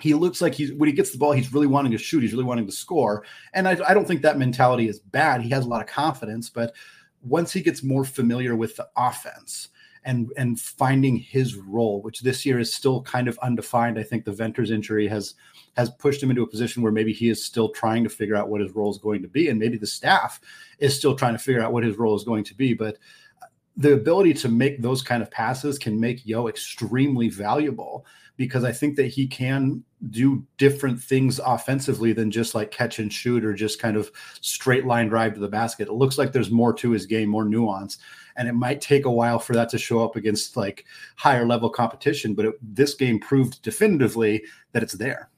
he 0.00 0.14
looks 0.14 0.40
like 0.40 0.54
he's 0.54 0.72
when 0.72 0.88
he 0.88 0.94
gets 0.94 1.10
the 1.10 1.18
ball, 1.18 1.32
he's 1.32 1.52
really 1.52 1.66
wanting 1.66 1.90
to 1.92 1.98
shoot, 1.98 2.22
he's 2.22 2.32
really 2.32 2.44
wanting 2.44 2.66
to 2.66 2.72
score. 2.72 3.24
And 3.52 3.66
I, 3.66 3.76
I 3.88 3.94
don't 3.94 4.06
think 4.06 4.22
that 4.22 4.38
mentality 4.38 4.88
is 4.88 5.00
bad. 5.00 5.42
He 5.42 5.50
has 5.50 5.66
a 5.66 5.68
lot 5.68 5.80
of 5.80 5.88
confidence, 5.88 6.48
but 6.48 6.74
once 7.22 7.52
he 7.52 7.60
gets 7.60 7.82
more 7.82 8.04
familiar 8.04 8.54
with 8.54 8.76
the 8.76 8.88
offense, 8.96 9.68
and 10.04 10.30
and 10.36 10.60
finding 10.60 11.16
his 11.16 11.56
role, 11.56 12.02
which 12.02 12.20
this 12.20 12.44
year 12.46 12.58
is 12.58 12.72
still 12.72 13.02
kind 13.02 13.28
of 13.28 13.38
undefined. 13.40 13.98
I 13.98 14.02
think 14.02 14.24
the 14.24 14.32
Venters 14.32 14.70
injury 14.70 15.08
has 15.08 15.34
has 15.76 15.90
pushed 15.90 16.22
him 16.22 16.30
into 16.30 16.42
a 16.42 16.46
position 16.46 16.82
where 16.82 16.92
maybe 16.92 17.12
he 17.12 17.28
is 17.28 17.44
still 17.44 17.68
trying 17.70 18.04
to 18.04 18.10
figure 18.10 18.36
out 18.36 18.48
what 18.48 18.60
his 18.60 18.74
role 18.74 18.90
is 18.90 18.98
going 18.98 19.22
to 19.22 19.28
be, 19.28 19.48
and 19.48 19.58
maybe 19.58 19.78
the 19.78 19.86
staff 19.86 20.40
is 20.78 20.96
still 20.96 21.14
trying 21.14 21.34
to 21.34 21.38
figure 21.38 21.62
out 21.62 21.72
what 21.72 21.84
his 21.84 21.96
role 21.96 22.16
is 22.16 22.24
going 22.24 22.44
to 22.44 22.54
be. 22.54 22.74
But 22.74 22.96
uh, 23.42 23.46
the 23.76 23.92
ability 23.94 24.34
to 24.34 24.48
make 24.48 24.82
those 24.82 25.02
kind 25.02 25.22
of 25.22 25.30
passes 25.30 25.78
can 25.78 25.98
make 25.98 26.26
Yeo 26.26 26.48
extremely 26.48 27.28
valuable 27.28 28.06
because 28.38 28.64
I 28.64 28.72
think 28.72 28.96
that 28.96 29.08
he 29.08 29.26
can 29.26 29.84
do 30.10 30.42
different 30.56 30.98
things 30.98 31.40
offensively 31.44 32.14
than 32.14 32.30
just 32.30 32.54
like 32.54 32.70
catch 32.70 32.98
and 32.98 33.12
shoot 33.12 33.44
or 33.44 33.52
just 33.52 33.78
kind 33.78 33.98
of 33.98 34.10
straight 34.40 34.86
line 34.86 35.08
drive 35.08 35.34
to 35.34 35.40
the 35.40 35.48
basket. 35.48 35.88
It 35.88 35.94
looks 35.94 36.16
like 36.16 36.32
there's 36.32 36.50
more 36.50 36.72
to 36.74 36.92
his 36.92 37.04
game, 37.04 37.28
more 37.28 37.44
nuance 37.44 37.98
and 38.38 38.48
it 38.48 38.54
might 38.54 38.80
take 38.80 39.04
a 39.04 39.10
while 39.10 39.38
for 39.38 39.52
that 39.52 39.68
to 39.68 39.78
show 39.78 40.02
up 40.02 40.16
against 40.16 40.56
like 40.56 40.86
higher 41.16 41.44
level 41.44 41.68
competition. 41.68 42.34
But 42.34 42.46
it, 42.46 42.54
this 42.62 42.94
game 42.94 43.18
proved 43.18 43.60
definitively 43.62 44.44
that 44.72 44.82
it's 44.82 44.94
there. 44.94 45.28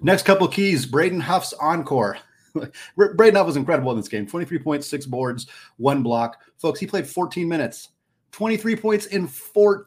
Next 0.00 0.24
couple 0.26 0.46
keys: 0.48 0.84
Braden 0.84 1.20
Huff's 1.20 1.54
encore. 1.54 2.18
Braden 2.96 3.36
Huff 3.36 3.46
was 3.46 3.56
incredible 3.56 3.92
in 3.92 3.96
this 3.96 4.08
game. 4.08 4.26
23.6 4.26 5.08
boards, 5.08 5.46
one 5.76 6.02
block. 6.02 6.42
Folks, 6.58 6.80
he 6.80 6.86
played 6.86 7.06
14 7.06 7.48
minutes. 7.48 7.90
23 8.32 8.76
points 8.76 9.06
in 9.06 9.26
14 9.26 9.84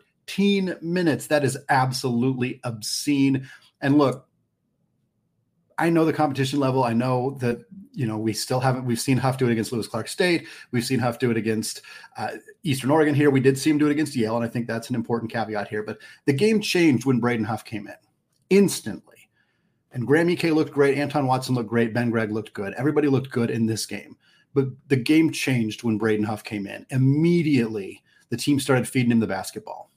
minutes. 0.81 1.27
That 1.27 1.43
is 1.43 1.57
absolutely 1.69 2.59
obscene. 2.63 3.47
And 3.81 3.97
look, 3.97 4.27
I 5.79 5.89
know 5.89 6.03
the 6.03 6.13
competition 6.13 6.59
level. 6.59 6.83
I 6.83 6.91
know 6.91 7.37
that 7.39 7.59
you 7.93 8.05
know 8.05 8.17
we 8.17 8.33
still 8.33 8.59
haven't. 8.59 8.85
We've 8.85 8.99
seen 8.99 9.17
Huff 9.17 9.37
do 9.37 9.47
it 9.47 9.51
against 9.53 9.71
Lewis 9.71 9.87
Clark 9.87 10.09
State. 10.09 10.45
We've 10.71 10.83
seen 10.83 10.99
Huff 10.99 11.19
do 11.19 11.31
it 11.31 11.37
against 11.37 11.81
uh, 12.17 12.31
Eastern 12.63 12.91
Oregon. 12.91 13.15
Here, 13.15 13.31
we 13.31 13.39
did 13.39 13.57
see 13.57 13.69
him 13.69 13.77
do 13.77 13.87
it 13.87 13.91
against 13.91 14.15
Yale, 14.15 14.35
and 14.35 14.43
I 14.43 14.49
think 14.49 14.67
that's 14.67 14.89
an 14.89 14.95
important 14.95 15.31
caveat 15.31 15.69
here. 15.69 15.81
But 15.81 15.99
the 16.25 16.33
game 16.33 16.59
changed 16.59 17.05
when 17.05 17.21
Braden 17.21 17.45
Huff 17.45 17.63
came 17.63 17.87
in 17.87 17.95
instantly, 18.49 19.29
and 19.93 20.05
Graham 20.05 20.29
Ike 20.29 20.43
looked 20.43 20.73
great. 20.73 20.97
Anton 20.97 21.27
Watson 21.27 21.55
looked 21.55 21.69
great. 21.69 21.93
Ben 21.93 22.09
Gregg 22.09 22.31
looked 22.31 22.53
good. 22.53 22.73
Everybody 22.73 23.07
looked 23.07 23.31
good 23.31 23.49
in 23.49 23.65
this 23.65 23.85
game. 23.85 24.17
But 24.53 24.67
the 24.87 24.97
game 24.97 25.31
changed 25.31 25.83
when 25.83 25.97
Braden 25.97 26.25
Huff 26.25 26.43
came 26.43 26.67
in. 26.67 26.85
Immediately, 26.89 28.03
the 28.29 28.37
team 28.37 28.59
started 28.59 28.87
feeding 28.87 29.11
him 29.11 29.19
the 29.19 29.27
basketball. 29.27 29.91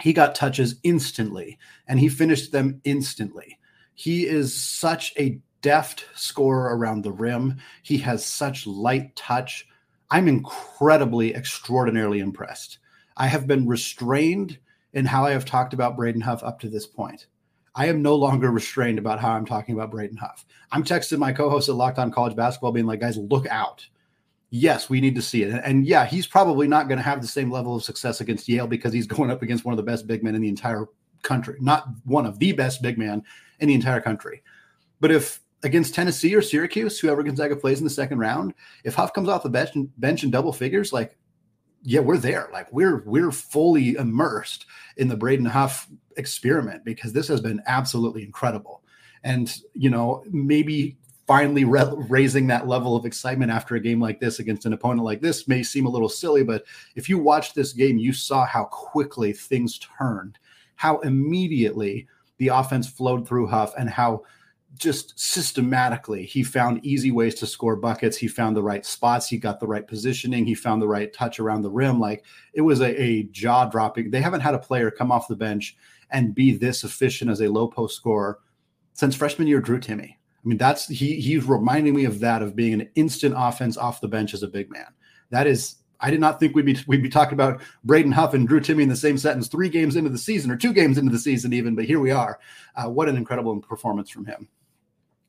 He 0.00 0.12
got 0.12 0.34
touches 0.34 0.76
instantly, 0.82 1.58
and 1.86 2.00
he 2.00 2.08
finished 2.08 2.52
them 2.52 2.80
instantly 2.84 3.58
he 4.00 4.26
is 4.26 4.56
such 4.56 5.12
a 5.18 5.38
deft 5.60 6.06
scorer 6.14 6.74
around 6.74 7.02
the 7.02 7.12
rim. 7.12 7.58
He 7.82 7.98
has 7.98 8.24
such 8.24 8.66
light 8.66 9.14
touch. 9.14 9.68
I'm 10.10 10.26
incredibly, 10.26 11.34
extraordinarily 11.34 12.20
impressed. 12.20 12.78
I 13.18 13.26
have 13.26 13.46
been 13.46 13.68
restrained 13.68 14.58
in 14.94 15.04
how 15.04 15.26
I 15.26 15.32
have 15.32 15.44
talked 15.44 15.74
about 15.74 15.98
Braden 15.98 16.22
Huff 16.22 16.42
up 16.42 16.60
to 16.60 16.70
this 16.70 16.86
point. 16.86 17.26
I 17.74 17.88
am 17.88 18.00
no 18.00 18.14
longer 18.14 18.50
restrained 18.50 18.98
about 18.98 19.20
how 19.20 19.32
I'm 19.32 19.44
talking 19.44 19.74
about 19.74 19.90
Braden 19.90 20.16
Huff. 20.16 20.46
I'm 20.72 20.82
texting 20.82 21.18
my 21.18 21.34
co-host 21.34 21.68
at 21.68 21.74
Locked 21.74 21.98
On 21.98 22.10
College 22.10 22.34
Basketball, 22.34 22.72
being 22.72 22.86
like, 22.86 23.00
guys, 23.00 23.18
look 23.18 23.46
out. 23.48 23.86
Yes, 24.50 24.90
we 24.90 25.00
need 25.00 25.14
to 25.14 25.22
see 25.22 25.42
it. 25.42 25.50
And, 25.50 25.64
and 25.64 25.86
yeah, 25.86 26.04
he's 26.04 26.26
probably 26.26 26.66
not 26.66 26.88
going 26.88 26.98
to 26.98 27.04
have 27.04 27.22
the 27.22 27.28
same 27.28 27.50
level 27.50 27.76
of 27.76 27.84
success 27.84 28.20
against 28.20 28.48
Yale 28.48 28.66
because 28.66 28.92
he's 28.92 29.06
going 29.08 29.30
up 29.30 29.42
against 29.42 29.64
one 29.64 29.72
of 29.72 29.76
the 29.76 29.82
best 29.82 30.06
big 30.06 30.22
men 30.22 30.34
in 30.34 30.42
the 30.42 30.48
entire 30.48 30.86
country, 31.22 31.56
not 31.60 31.88
one 32.04 32.26
of 32.26 32.38
the 32.38 32.52
best 32.52 32.82
big 32.82 32.98
man 32.98 33.22
in 33.60 33.68
the 33.68 33.74
entire 33.74 34.00
country. 34.00 34.42
But 35.00 35.10
if 35.10 35.40
against 35.62 35.94
Tennessee 35.94 36.34
or 36.34 36.42
Syracuse, 36.42 36.98
whoever 36.98 37.22
Gonzaga 37.22 37.56
plays 37.56 37.78
in 37.78 37.84
the 37.84 37.90
second 37.90 38.18
round, 38.18 38.54
if 38.84 38.94
Huff 38.94 39.12
comes 39.12 39.28
off 39.28 39.42
the 39.42 39.50
bench 39.50 39.74
and 39.74 39.90
bench 40.00 40.24
in 40.24 40.30
double 40.30 40.52
figures, 40.52 40.92
like 40.92 41.16
yeah, 41.82 42.00
we're 42.00 42.18
there. 42.18 42.48
Like 42.52 42.70
we're 42.72 43.02
we're 43.04 43.32
fully 43.32 43.94
immersed 43.94 44.66
in 44.96 45.08
the 45.08 45.16
Braden 45.16 45.46
Huff 45.46 45.88
experiment 46.16 46.84
because 46.84 47.12
this 47.12 47.28
has 47.28 47.40
been 47.40 47.62
absolutely 47.66 48.22
incredible. 48.22 48.82
And 49.22 49.54
you 49.74 49.90
know, 49.90 50.22
maybe 50.30 50.98
finally 51.30 51.62
re- 51.62 51.94
raising 52.08 52.48
that 52.48 52.66
level 52.66 52.96
of 52.96 53.06
excitement 53.06 53.52
after 53.52 53.76
a 53.76 53.80
game 53.80 54.00
like 54.00 54.18
this 54.18 54.40
against 54.40 54.66
an 54.66 54.72
opponent 54.72 55.04
like 55.04 55.20
this 55.20 55.46
may 55.46 55.62
seem 55.62 55.86
a 55.86 55.88
little 55.88 56.08
silly, 56.08 56.42
but 56.42 56.64
if 56.96 57.08
you 57.08 57.20
watched 57.20 57.54
this 57.54 57.72
game, 57.72 57.96
you 57.98 58.12
saw 58.12 58.44
how 58.44 58.64
quickly 58.64 59.32
things 59.32 59.78
turned, 59.78 60.40
how 60.74 60.98
immediately 61.02 62.08
the 62.38 62.48
offense 62.48 62.88
flowed 62.88 63.28
through 63.28 63.46
Huff, 63.46 63.72
and 63.78 63.88
how 63.88 64.24
just 64.76 65.16
systematically 65.20 66.26
he 66.26 66.42
found 66.42 66.84
easy 66.84 67.12
ways 67.12 67.36
to 67.36 67.46
score 67.46 67.76
buckets. 67.76 68.16
He 68.16 68.26
found 68.26 68.56
the 68.56 68.64
right 68.64 68.84
spots. 68.84 69.28
He 69.28 69.38
got 69.38 69.60
the 69.60 69.68
right 69.68 69.86
positioning. 69.86 70.44
He 70.44 70.56
found 70.56 70.82
the 70.82 70.88
right 70.88 71.12
touch 71.12 71.38
around 71.38 71.62
the 71.62 71.70
rim. 71.70 72.00
Like 72.00 72.24
it 72.54 72.62
was 72.62 72.80
a, 72.80 73.00
a 73.00 73.22
jaw 73.22 73.66
dropping 73.66 74.10
they 74.10 74.20
haven't 74.20 74.40
had 74.40 74.54
a 74.54 74.58
player 74.58 74.90
come 74.90 75.12
off 75.12 75.28
the 75.28 75.36
bench 75.36 75.76
and 76.10 76.34
be 76.34 76.56
this 76.56 76.82
efficient 76.82 77.30
as 77.30 77.40
a 77.40 77.46
low 77.52 77.68
post 77.68 77.94
scorer 77.94 78.40
since 78.94 79.14
freshman 79.14 79.46
year 79.46 79.60
drew 79.60 79.78
timme 79.78 80.16
i 80.44 80.48
mean 80.48 80.58
that's 80.58 80.88
he 80.88 81.20
he's 81.20 81.44
reminding 81.44 81.94
me 81.94 82.04
of 82.04 82.20
that 82.20 82.42
of 82.42 82.56
being 82.56 82.74
an 82.74 82.88
instant 82.94 83.34
offense 83.36 83.76
off 83.76 84.00
the 84.00 84.08
bench 84.08 84.34
as 84.34 84.42
a 84.42 84.48
big 84.48 84.70
man 84.70 84.86
that 85.30 85.46
is 85.46 85.76
I 86.00 86.10
did 86.10 86.20
not 86.20 86.40
think 86.40 86.54
we'd 86.54 86.64
be 86.64 86.78
we'd 86.86 87.02
be 87.02 87.10
talking 87.10 87.34
about 87.34 87.60
Braden 87.84 88.12
Huff 88.12 88.32
and 88.32 88.48
Drew 88.48 88.60
Timme 88.60 88.82
in 88.82 88.88
the 88.88 88.96
same 88.96 89.18
sentence 89.18 89.48
three 89.48 89.68
games 89.68 89.96
into 89.96 90.08
the 90.08 90.18
season 90.18 90.50
or 90.50 90.56
two 90.56 90.72
games 90.72 90.96
into 90.96 91.12
the 91.12 91.18
season 91.18 91.52
even, 91.52 91.74
but 91.74 91.84
here 91.84 92.00
we 92.00 92.10
are. 92.10 92.38
Uh, 92.74 92.88
what 92.88 93.08
an 93.08 93.18
incredible 93.18 93.60
performance 93.60 94.08
from 94.08 94.24
him. 94.24 94.48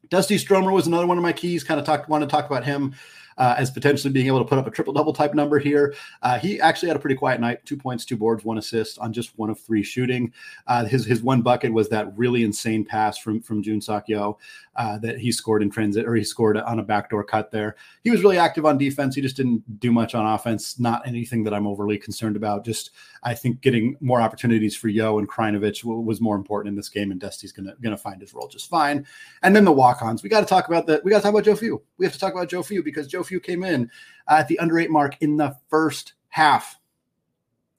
Dusty 0.10 0.38
Stromer 0.38 0.72
was 0.72 0.88
another 0.88 1.08
one 1.08 1.18
of 1.18 1.24
my 1.24 1.34
keys. 1.34 1.64
Kind 1.64 1.80
of 1.80 1.86
talked, 1.86 2.10
want 2.10 2.22
to 2.24 2.28
talk 2.28 2.46
about 2.46 2.64
him 2.64 2.94
uh, 3.42 3.56
as 3.58 3.72
potentially 3.72 4.14
being 4.14 4.28
able 4.28 4.38
to 4.38 4.46
put 4.46 4.60
up 4.60 4.68
a 4.68 4.72
triple 4.72 4.94
double 4.94 5.12
type 5.12 5.34
number 5.34 5.58
here. 5.58 5.96
Uh, 6.22 6.38
he 6.38 6.62
actually 6.62 6.88
had 6.88 6.96
a 6.96 7.00
pretty 7.00 7.16
quiet 7.16 7.42
night: 7.42 7.66
two 7.66 7.76
points, 7.76 8.06
two 8.06 8.16
boards, 8.16 8.46
one 8.46 8.60
assist 8.60 9.00
on 9.00 9.12
just 9.12 9.36
one 9.40 9.50
of 9.50 9.60
three 9.60 9.82
shooting. 9.82 10.32
Uh, 10.68 10.86
his 10.86 11.06
his 11.06 11.24
one 11.24 11.42
bucket 11.42 11.74
was 11.74 11.90
that 11.90 12.16
really 12.16 12.44
insane 12.44 12.86
pass 12.86 13.18
from 13.18 13.42
from 13.42 13.64
Jun 13.64 13.80
Seok-Yeo 13.80 14.38
uh, 14.76 15.00
that 15.00 15.18
he 15.18 15.32
scored 15.32 15.64
in 15.64 15.72
transit, 15.72 16.06
or 16.08 16.14
he 16.14 16.24
scored 16.24 16.56
on 16.56 16.78
a 16.78 16.84
backdoor 16.84 17.24
cut 17.24 17.50
there. 17.50 17.76
He 18.04 18.12
was 18.12 18.22
really 18.22 18.38
active 18.38 18.64
on 18.64 18.78
defense. 18.78 19.16
He 19.16 19.22
just 19.24 19.38
didn't 19.38 19.80
do 19.80 19.92
much 19.92 20.14
on 20.14 20.24
offense. 20.24 20.80
Not 20.80 21.08
anything 21.08 21.44
that 21.46 21.54
I'm 21.54 21.66
overly 21.66 21.98
concerned 21.98 22.36
about. 22.36 22.64
Just 22.64 22.92
I 23.24 23.34
think 23.34 23.62
getting 23.62 23.98
more 24.02 24.22
opportunities 24.22 24.76
for 24.76 24.88
Yeo 24.88 25.18
and 25.18 25.28
Krajnovic 25.28 25.84
was 25.84 26.22
more 26.22 26.36
important 26.36 26.70
in 26.70 26.76
this 26.76 26.90
game, 26.90 27.10
and 27.10 27.20
Dusty's 27.20 27.52
gonna 27.52 27.74
gonna 27.82 27.98
find 27.98 28.22
his 28.22 28.36
role 28.36 28.48
just 28.48 28.70
fine. 28.70 29.08
And 29.42 29.56
then 29.56 29.66
the 29.66 29.72
walk-ons. 29.72 30.22
We 30.22 30.30
got 30.30 30.42
to 30.42 30.46
talk 30.46 30.68
about 30.68 30.86
that. 30.86 31.04
We 31.04 31.10
got 31.10 31.18
to 31.18 31.24
talk 31.24 31.32
about 31.32 31.46
Joe 31.46 31.56
Few. 31.56 31.82
We 31.98 32.06
have 32.06 32.14
to 32.14 32.20
talk 32.20 32.34
about 32.34 32.48
Joe 32.48 32.62
Few 32.62 32.84
because 32.84 33.08
Joe 33.08 33.24
Few 33.32 33.40
came 33.40 33.64
in 33.64 33.90
at 34.28 34.50
the 34.50 34.60
under 34.60 34.78
eight 34.78 34.92
mark 34.92 35.16
in 35.22 35.38
the 35.38 35.56
first 35.70 36.16
half. 36.28 36.78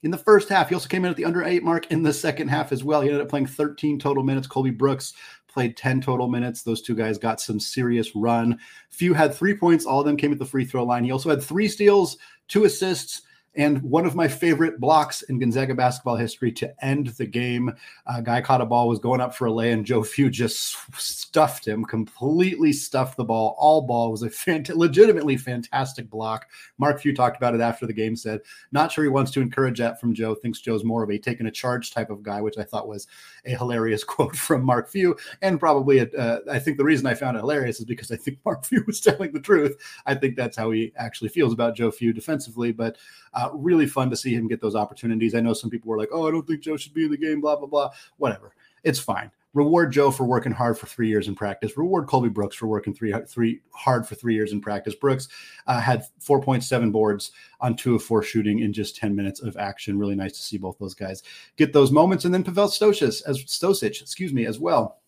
In 0.03 0.11
the 0.11 0.17
first 0.17 0.49
half, 0.49 0.71
he 0.71 0.75
also 0.75 0.89
came 0.89 1.05
in 1.05 1.11
at 1.11 1.17
the 1.19 1.27
under 1.27 1.45
eight 1.45 1.63
mark 1.63 1.91
in 1.93 2.03
the 2.03 2.13
second 2.15 2.49
half 2.49 2.73
as 2.73 2.83
well. 2.83 3.03
He 3.03 3.09
ended 3.09 3.21
up 3.21 3.29
playing 3.29 3.49
13 3.49 3.99
total 3.99 4.23
minutes. 4.23 4.47
Colby 4.47 4.71
Brooks 4.71 5.13
played 5.49 5.77
10 5.77 6.01
total 6.01 6.27
minutes. 6.27 6.63
Those 6.63 6.81
two 6.81 6.95
guys 6.95 7.19
got 7.19 7.39
some 7.39 7.61
serious 7.61 8.17
run. 8.17 8.59
Few 8.89 9.13
had 9.13 9.35
three 9.35 9.55
points. 9.55 9.85
All 9.85 10.01
of 10.01 10.07
them 10.07 10.17
came 10.17 10.33
at 10.33 10.39
the 10.39 10.47
free 10.47 10.65
throw 10.65 10.85
line. 10.85 11.05
He 11.05 11.13
also 11.13 11.29
had 11.29 11.43
three 11.43 11.69
steals, 11.69 12.17
two 12.49 12.65
assists, 12.65 13.21
and 13.55 13.83
one 13.83 14.07
of 14.07 14.15
my 14.15 14.29
favorite 14.29 14.81
blocks 14.81 15.23
in 15.23 15.39
Gonzaga 15.39 15.75
basketball 15.75 16.17
history 16.17 16.51
to 16.53 16.85
end 16.85 17.09
the 17.09 17.27
game. 17.27 17.71
A 18.07 18.23
guy 18.23 18.41
caught 18.41 18.63
a 18.63 18.67
ball, 18.67 18.89
was 18.89 18.99
going 18.99 19.21
up 19.21 19.35
for 19.35 19.47
a 19.47 19.53
lay, 19.53 19.73
and 19.73 19.85
Joe 19.85 20.03
Few 20.03 20.31
just 20.31 20.77
stuffed 20.99 21.67
him, 21.67 21.85
completely 21.85 22.73
stuffed 22.73 23.19
the 23.19 23.25
ball. 23.25 23.55
All 23.59 23.83
ball 23.83 24.11
was 24.11 24.23
a 24.23 24.31
fant- 24.31 24.75
legitimately 24.75 25.37
fantastic 25.37 26.09
block. 26.09 26.49
Mark 26.79 27.01
Few 27.01 27.15
talked 27.15 27.37
about 27.37 27.55
it 27.55 27.61
after 27.61 27.87
the 27.87 27.93
game, 27.93 28.17
said, 28.17 28.41
not 28.73 28.91
sure 28.91 29.05
he 29.05 29.11
wants 29.11 29.31
to 29.33 29.43
encourage 29.43 29.79
that 29.79 30.01
from 30.01 30.15
Joe, 30.15 30.35
thinks 30.35 30.61
Joe's 30.61 30.85
more 30.85 31.03
of 31.03 31.11
a 31.11 31.19
taking 31.19 31.47
a 31.47 31.51
charge 31.51 31.91
type 31.91 32.09
of 32.09 32.23
guy, 32.23 32.41
which 32.41 32.57
I 32.57 32.65
thought 32.65 32.89
was 32.89 33.07
a 33.45 33.51
hilarious 33.51 34.03
quote 34.13 34.35
from 34.35 34.65
Mark 34.65 34.89
Few. 34.89 35.15
And 35.43 35.61
probably, 35.61 35.99
a, 35.99 36.09
uh, 36.13 36.39
I 36.51 36.59
think 36.59 36.79
the 36.79 36.85
reason 36.85 37.07
I 37.07 37.15
found 37.15 37.37
it 37.37 37.41
hilarious 37.41 37.81
is 37.81 37.85
because 37.85 38.11
I 38.11 38.17
think 38.17 38.39
Mark 38.47 38.65
Few 38.65 38.83
was 38.87 39.01
telling 39.01 39.33
the 39.33 39.41
truth. 39.41 39.77
I 40.07 40.15
think 40.15 40.37
that's 40.37 40.57
how 40.57 40.71
he 40.71 40.93
actually 40.97 41.29
feels 41.29 41.53
about 41.53 41.77
Joe 41.77 41.91
Few 41.91 42.15
defensively, 42.15 42.73
but 42.73 42.97
uh, 43.35 43.42
really 43.53 43.87
fun 43.87 44.11
to 44.11 44.17
see 44.17 44.35
him 44.35 44.49
get 44.49 44.61
those 44.61 44.77
opportunities. 44.77 45.35
I 45.35 45.41
know 45.41 45.53
some 45.53 45.71
people 45.71 45.89
were 45.89 45.99
like, 45.99 46.11
"Oh, 46.13 46.27
I 46.27 46.31
don't 46.31 46.47
think 46.47 46.61
Joe 46.61 46.77
should 46.77 46.95
be 46.95 47.05
in 47.05 47.11
the 47.11 47.17
game." 47.17 47.41
Blah 47.41 47.57
blah 47.57 47.69
blah. 47.69 47.91
Whatever. 48.19 48.55
It's 48.85 48.99
fine. 48.99 49.31
Reward 49.55 49.93
Joe 49.93 50.11
for 50.11 50.25
working 50.25 50.53
hard 50.53 50.79
for 50.79 50.87
three 50.87 51.09
years 51.09 51.29
in 51.29 51.35
practice. 51.35 51.77
Reward 51.77 52.07
Colby 52.07 52.31
Brooks 52.31 52.57
for 52.57 52.67
working 52.67 52.95
three 52.95 53.15
three 53.29 53.61
hard 53.73 54.07
for 54.07 54.15
three 54.15 54.35
years 54.35 54.53
in 54.53 54.63
practice. 54.63 54.95
Brooks 54.95 55.29
uh, 55.67 55.79
had 55.79 56.05
4.7 56.21 56.91
boards 56.91 57.33
on 57.61 57.77
two 57.77 57.95
of 57.95 58.03
four 58.03 58.23
shooting 58.23 58.61
in 58.61 58.73
just 58.73 58.97
10 58.97 59.15
minutes 59.15 59.43
of 59.43 59.57
action. 59.59 59.99
Really 59.99 60.15
nice 60.15 60.33
to 60.33 60.43
see 60.43 60.57
both 60.57 60.79
those 60.79 60.95
guys 60.95 61.23
get 61.57 61.75
those 61.75 61.91
moments. 61.91 62.25
And 62.25 62.33
then 62.33 62.43
Pavel 62.43 62.69
Stosic 62.69 63.23
as 63.27 63.45
Stosic, 63.45 64.01
excuse 64.01 64.33
me, 64.33 64.47
as 64.47 64.59
well 64.59 65.02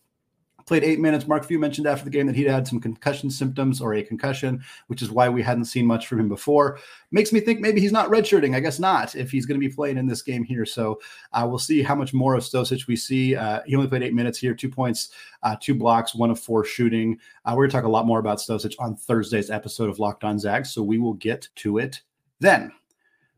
played 0.65 0.83
eight 0.83 0.99
minutes. 0.99 1.27
Mark 1.27 1.45
Few 1.45 1.59
mentioned 1.59 1.87
after 1.87 2.03
the 2.03 2.09
game 2.09 2.27
that 2.27 2.35
he'd 2.35 2.47
had 2.47 2.67
some 2.67 2.79
concussion 2.79 3.29
symptoms 3.29 3.81
or 3.81 3.93
a 3.93 4.03
concussion, 4.03 4.63
which 4.87 5.01
is 5.01 5.11
why 5.11 5.29
we 5.29 5.41
hadn't 5.41 5.65
seen 5.65 5.85
much 5.85 6.07
from 6.07 6.19
him 6.19 6.29
before. 6.29 6.79
Makes 7.11 7.31
me 7.31 7.39
think 7.39 7.59
maybe 7.59 7.79
he's 7.79 7.91
not 7.91 8.09
redshirting. 8.09 8.55
I 8.55 8.59
guess 8.59 8.79
not 8.79 9.15
if 9.15 9.31
he's 9.31 9.45
going 9.45 9.59
to 9.59 9.67
be 9.67 9.73
playing 9.73 9.97
in 9.97 10.07
this 10.07 10.21
game 10.21 10.43
here. 10.43 10.65
So 10.65 10.99
uh, 11.33 11.45
we'll 11.47 11.59
see 11.59 11.81
how 11.81 11.95
much 11.95 12.13
more 12.13 12.35
of 12.35 12.43
Stosic 12.43 12.87
we 12.87 12.95
see. 12.95 13.35
Uh, 13.35 13.61
he 13.65 13.75
only 13.75 13.87
played 13.87 14.03
eight 14.03 14.13
minutes 14.13 14.39
here, 14.39 14.53
two 14.53 14.69
points, 14.69 15.09
uh, 15.43 15.55
two 15.59 15.75
blocks, 15.75 16.15
one 16.15 16.31
of 16.31 16.39
four 16.39 16.65
shooting. 16.65 17.19
Uh, 17.45 17.51
we're 17.51 17.63
going 17.63 17.69
to 17.69 17.77
talk 17.77 17.85
a 17.85 17.89
lot 17.89 18.07
more 18.07 18.19
about 18.19 18.39
Stosic 18.39 18.75
on 18.79 18.95
Thursday's 18.95 19.49
episode 19.49 19.89
of 19.89 19.99
Locked 19.99 20.23
On 20.23 20.39
Zags. 20.39 20.71
So 20.71 20.81
we 20.81 20.97
will 20.97 21.13
get 21.13 21.47
to 21.55 21.77
it 21.77 22.01
then. 22.39 22.71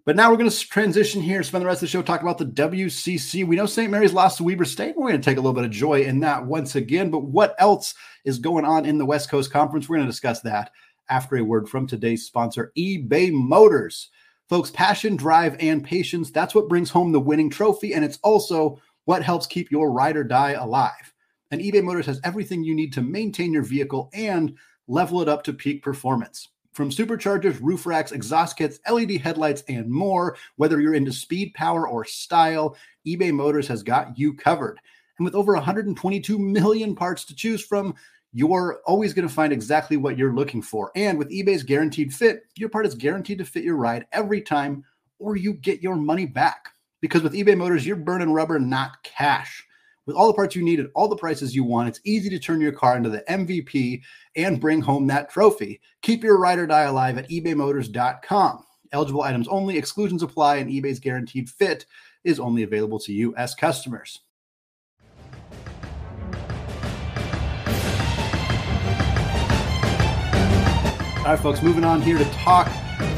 But 0.07 0.15
now 0.15 0.31
we're 0.31 0.37
going 0.37 0.49
to 0.49 0.69
transition 0.69 1.21
here, 1.21 1.43
spend 1.43 1.63
the 1.63 1.65
rest 1.65 1.79
of 1.83 1.87
the 1.89 1.91
show 1.91 2.01
talking 2.01 2.25
about 2.25 2.37
the 2.37 2.45
WCC. 2.45 3.45
We 3.45 3.57
know 3.57 3.65
St. 3.65 3.91
Mary's 3.91 4.13
lost 4.13 4.37
to 4.37 4.45
Weber 4.45 4.63
State. 4.63 4.95
We're 4.95 5.09
going 5.09 5.19
to 5.19 5.25
take 5.25 5.35
a 5.35 5.41
little 5.41 5.51
bit 5.51 5.65
of 5.65 5.69
joy 5.69 6.03
in 6.03 6.21
that 6.21 6.45
once 6.45 6.77
again. 6.77 7.11
But 7.11 7.25
what 7.25 7.57
else 7.59 7.93
is 8.23 8.39
going 8.39 8.63
on 8.63 8.85
in 8.85 8.97
the 8.97 9.05
West 9.05 9.29
Coast 9.29 9.51
Conference? 9.51 9.89
We're 9.89 9.97
going 9.97 10.07
to 10.07 10.11
discuss 10.11 10.39
that 10.43 10.71
after 11.09 11.35
a 11.35 11.43
word 11.43 11.67
from 11.67 11.87
today's 11.87 12.25
sponsor, 12.25 12.71
eBay 12.77 13.33
Motors. 13.33 14.09
Folks, 14.47 14.71
passion, 14.71 15.17
drive, 15.17 15.57
and 15.59 15.83
patience 15.83 16.31
that's 16.31 16.55
what 16.55 16.69
brings 16.69 16.89
home 16.89 17.11
the 17.11 17.19
winning 17.19 17.49
trophy. 17.49 17.93
And 17.93 18.05
it's 18.05 18.19
also 18.23 18.79
what 19.03 19.23
helps 19.23 19.45
keep 19.45 19.71
your 19.71 19.91
ride 19.91 20.15
or 20.15 20.23
die 20.23 20.51
alive. 20.51 21.13
And 21.51 21.59
eBay 21.59 21.83
Motors 21.83 22.05
has 22.05 22.21
everything 22.23 22.63
you 22.63 22.75
need 22.75 22.93
to 22.93 23.01
maintain 23.01 23.51
your 23.51 23.63
vehicle 23.63 24.09
and 24.13 24.55
level 24.87 25.21
it 25.21 25.27
up 25.27 25.43
to 25.43 25.51
peak 25.51 25.83
performance. 25.83 26.47
From 26.77 26.91
superchargers, 26.91 27.57
roof 27.59 27.87
racks, 27.87 28.11
exhaust 28.11 28.55
kits, 28.55 28.79
LED 28.87 29.19
headlights, 29.19 29.63
and 29.67 29.89
more, 29.89 30.37
whether 30.57 30.79
you're 30.79 30.93
into 30.93 31.11
speed, 31.11 31.55
power, 31.55 31.87
or 31.89 32.05
style, 32.05 32.77
eBay 33.07 33.33
Motors 33.33 33.67
has 33.67 33.81
got 33.81 34.15
you 34.15 34.31
covered. 34.35 34.79
And 35.17 35.25
with 35.25 35.33
over 35.33 35.55
122 35.55 36.37
million 36.37 36.93
parts 36.93 37.25
to 37.25 37.35
choose 37.35 37.65
from, 37.65 37.95
you're 38.31 38.79
always 38.85 39.15
going 39.15 39.27
to 39.27 39.33
find 39.33 39.51
exactly 39.51 39.97
what 39.97 40.19
you're 40.19 40.35
looking 40.35 40.61
for. 40.61 40.91
And 40.95 41.17
with 41.17 41.31
eBay's 41.31 41.63
guaranteed 41.63 42.13
fit, 42.13 42.43
your 42.55 42.69
part 42.69 42.85
is 42.85 42.93
guaranteed 42.93 43.39
to 43.39 43.45
fit 43.45 43.63
your 43.63 43.75
ride 43.75 44.05
every 44.11 44.39
time, 44.39 44.83
or 45.17 45.35
you 45.35 45.53
get 45.53 45.81
your 45.81 45.95
money 45.95 46.27
back. 46.27 46.69
Because 47.01 47.23
with 47.23 47.33
eBay 47.33 47.57
Motors, 47.57 47.87
you're 47.87 47.95
burning 47.95 48.31
rubber, 48.31 48.59
not 48.59 49.01
cash. 49.01 49.65
With 50.07 50.15
all 50.15 50.27
the 50.27 50.33
parts 50.33 50.55
you 50.55 50.63
need 50.63 50.79
at 50.79 50.89
all 50.95 51.09
the 51.09 51.17
prices 51.17 51.53
you 51.53 51.65
want, 51.65 51.89
it's 51.89 51.99
easy 52.05 52.29
to 52.29 52.39
turn 52.39 52.61
your 52.61 52.71
car 52.71 52.95
into 52.95 53.09
the 53.09 53.25
MVP 53.29 54.01
and 54.37 54.59
bring 54.59 54.79
home 54.79 55.05
that 55.07 55.29
trophy. 55.29 55.81
Keep 56.01 56.23
your 56.23 56.39
ride 56.39 56.59
or 56.59 56.65
die 56.65 56.83
alive 56.83 57.17
at 57.17 57.29
ebaymotors.com. 57.29 58.63
Eligible 58.93 59.21
items 59.21 59.49
only, 59.49 59.77
exclusions 59.77 60.23
apply, 60.23 60.55
and 60.55 60.71
eBay's 60.71 61.01
guaranteed 61.01 61.49
fit 61.49 61.85
is 62.23 62.39
only 62.39 62.63
available 62.63 62.99
to 62.99 63.11
U.S. 63.11 63.53
customers. 63.53 64.21
All 71.17 71.33
right, 71.33 71.39
folks, 71.41 71.61
moving 71.61 71.83
on 71.83 72.01
here 72.01 72.17
to 72.17 72.23
talk 72.31 72.67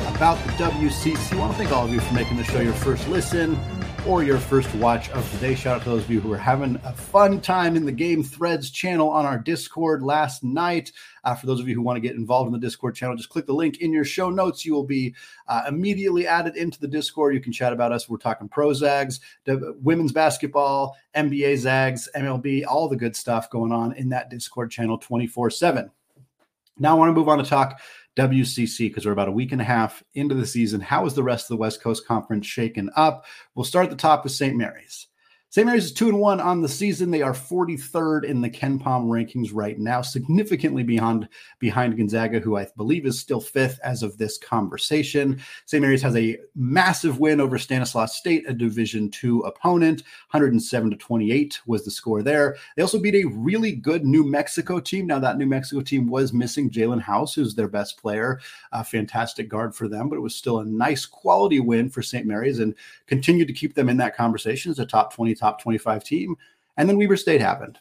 about 0.08 0.44
the 0.44 0.52
WCC. 0.54 1.34
I 1.34 1.36
want 1.38 1.52
to 1.52 1.58
thank 1.60 1.72
all 1.72 1.86
of 1.86 1.92
you 1.92 2.00
for 2.00 2.16
making 2.16 2.38
the 2.38 2.44
show 2.44 2.60
your 2.60 2.74
first 2.74 3.08
listen 3.08 3.60
or 4.08 4.24
your 4.24 4.38
first 4.38 4.74
watch 4.76 5.10
of 5.10 5.32
the 5.32 5.38
day. 5.40 5.56
Shout 5.56 5.78
out 5.78 5.84
to 5.84 5.90
those 5.90 6.04
of 6.04 6.12
you 6.12 6.20
who 6.20 6.32
are 6.32 6.38
having 6.38 6.76
a 6.84 6.94
fun 6.94 7.42
time 7.42 7.76
in 7.76 7.86
the 7.86 7.92
Game 7.92 8.24
Threads 8.24 8.72
channel 8.72 9.10
on 9.10 9.26
our 9.26 9.38
Discord 9.38 10.04
last 10.04 10.44
night. 10.44 10.92
Uh, 11.24 11.36
for 11.36 11.48
those 11.48 11.60
of 11.60 11.68
you 11.68 11.76
who 11.76 11.82
want 11.82 11.98
to 11.98 12.02
get 12.02 12.16
involved 12.16 12.48
in 12.48 12.54
the 12.54 12.60
Discord 12.60 12.96
channel, 12.96 13.16
just 13.16 13.30
click 13.30 13.46
the 13.46 13.54
link 13.54 13.82
in 13.82 13.92
your 13.92 14.06
show 14.06 14.30
notes. 14.30 14.66
You 14.66 14.74
will 14.74 14.86
be 14.86 15.16
uh, 15.48 15.64
immediately 15.68 16.28
added 16.28 16.56
into 16.56 16.80
the 16.80 16.88
Discord. 16.88 17.34
You 17.34 17.42
can 17.42 17.52
chat 17.52 17.74
about 17.74 17.92
us. 17.92 18.08
We're 18.08 18.18
talking 18.18 18.48
pro 18.48 18.74
Zags, 18.74 19.20
women's 19.46 20.12
basketball, 20.12 20.96
NBA 21.16 21.58
Zags, 21.58 22.08
MLB, 22.16 22.66
all 22.68 22.88
the 22.88 22.96
good 22.96 23.16
stuff 23.16 23.50
going 23.50 23.72
on 23.72 23.94
in 23.94 24.10
that 24.10 24.30
Discord 24.30 24.72
channel 24.72 24.98
24 24.98 25.50
7. 25.50 25.92
Now 26.80 26.92
I 26.92 26.94
want 26.94 27.10
to 27.10 27.14
move 27.14 27.28
on 27.28 27.38
to 27.38 27.44
talk 27.44 27.82
WCC 28.16 28.88
because 28.88 29.06
we're 29.06 29.12
about 29.12 29.28
a 29.28 29.32
week 29.32 29.52
and 29.52 29.62
a 29.62 29.66
half 29.66 30.04
into 30.14 30.36
the 30.36 30.46
season. 30.48 30.82
How 30.82 31.06
is 31.06 31.14
the 31.14 31.24
rest 31.24 31.46
of 31.46 31.50
the 31.50 31.62
West 31.62 31.82
Coast 31.82 32.08
Conference 32.08 32.48
shaken 32.48 32.90
up? 32.96 33.26
We'll 33.56 33.66
start 33.66 33.86
at 33.86 33.92
the 33.92 33.98
top 33.98 34.24
with 34.24 34.34
St. 34.34 34.56
Mary's. 34.56 35.09
St. 35.52 35.66
Mary's 35.66 35.86
is 35.86 35.92
two 35.92 36.10
and 36.10 36.20
one 36.20 36.40
on 36.40 36.62
the 36.62 36.70
season. 36.70 37.10
They 37.10 37.24
are 37.24 37.34
43rd 37.34 38.24
in 38.24 38.40
the 38.40 38.52
KenPom 38.52 39.06
rankings 39.06 39.50
right 39.52 39.80
now, 39.80 40.04
significantly 40.04 40.84
behind 40.84 41.28
behind 41.58 41.98
Gonzaga, 41.98 42.40
who 42.40 42.56
I 42.56 42.68
believe 42.78 43.08
is 43.08 43.20
still 43.20 43.42
fifth 43.42 43.80
as 43.84 44.04
of 44.04 44.16
this 44.20 44.38
conversation. 44.38 45.42
St. 45.66 45.82
Mary's 45.82 46.04
has 46.04 46.16
a 46.16 46.38
massive 46.54 47.20
win 47.20 47.42
over 47.42 47.58
Stanislaus 47.58 48.16
State, 48.16 48.48
a 48.48 48.54
Division 48.54 49.10
two 49.10 49.40
opponent. 49.40 50.04
107 50.30 50.92
to 50.92 50.96
28 50.96 51.62
was 51.66 51.84
the 51.84 51.90
score 51.90 52.22
there. 52.22 52.56
They 52.76 52.84
also 52.84 53.00
beat 53.00 53.16
a 53.16 53.28
really 53.30 53.72
good 53.72 54.06
New 54.06 54.24
Mexico 54.24 54.80
team. 54.80 55.08
Now 55.08 55.18
that 55.18 55.40
New 55.40 55.48
Mexico 55.48 55.82
team 55.82 56.10
was 56.10 56.32
missing 56.32 56.70
Jaelen 56.70 57.02
House, 57.02 57.34
who's 57.34 57.56
their 57.56 57.68
best 57.68 58.00
player, 58.00 58.40
a 58.72 58.84
fantastic 58.84 59.50
guard 59.50 59.74
for 59.74 59.88
them, 59.88 60.10
but 60.10 60.18
it 60.18 60.22
was 60.22 60.36
still 60.36 60.60
a 60.60 60.66
nice 60.66 61.08
quality 61.08 61.60
win 61.60 61.90
for 61.90 62.04
St. 62.04 62.28
Mary's 62.28 62.60
and 62.60 62.76
continued 63.08 63.48
to 63.48 63.54
keep 63.54 63.74
them 63.74 63.90
in 63.90 63.98
that 63.98 64.16
conversation 64.16 64.70
as 64.70 64.78
a 64.78 64.86
top 64.86 65.12
20 65.12 65.39
top 65.40 65.62
25 65.62 66.04
team. 66.04 66.36
And 66.78 66.88
then 66.88 66.98
Weber 66.98 67.18
State 67.18 67.42
happened. 67.42 67.80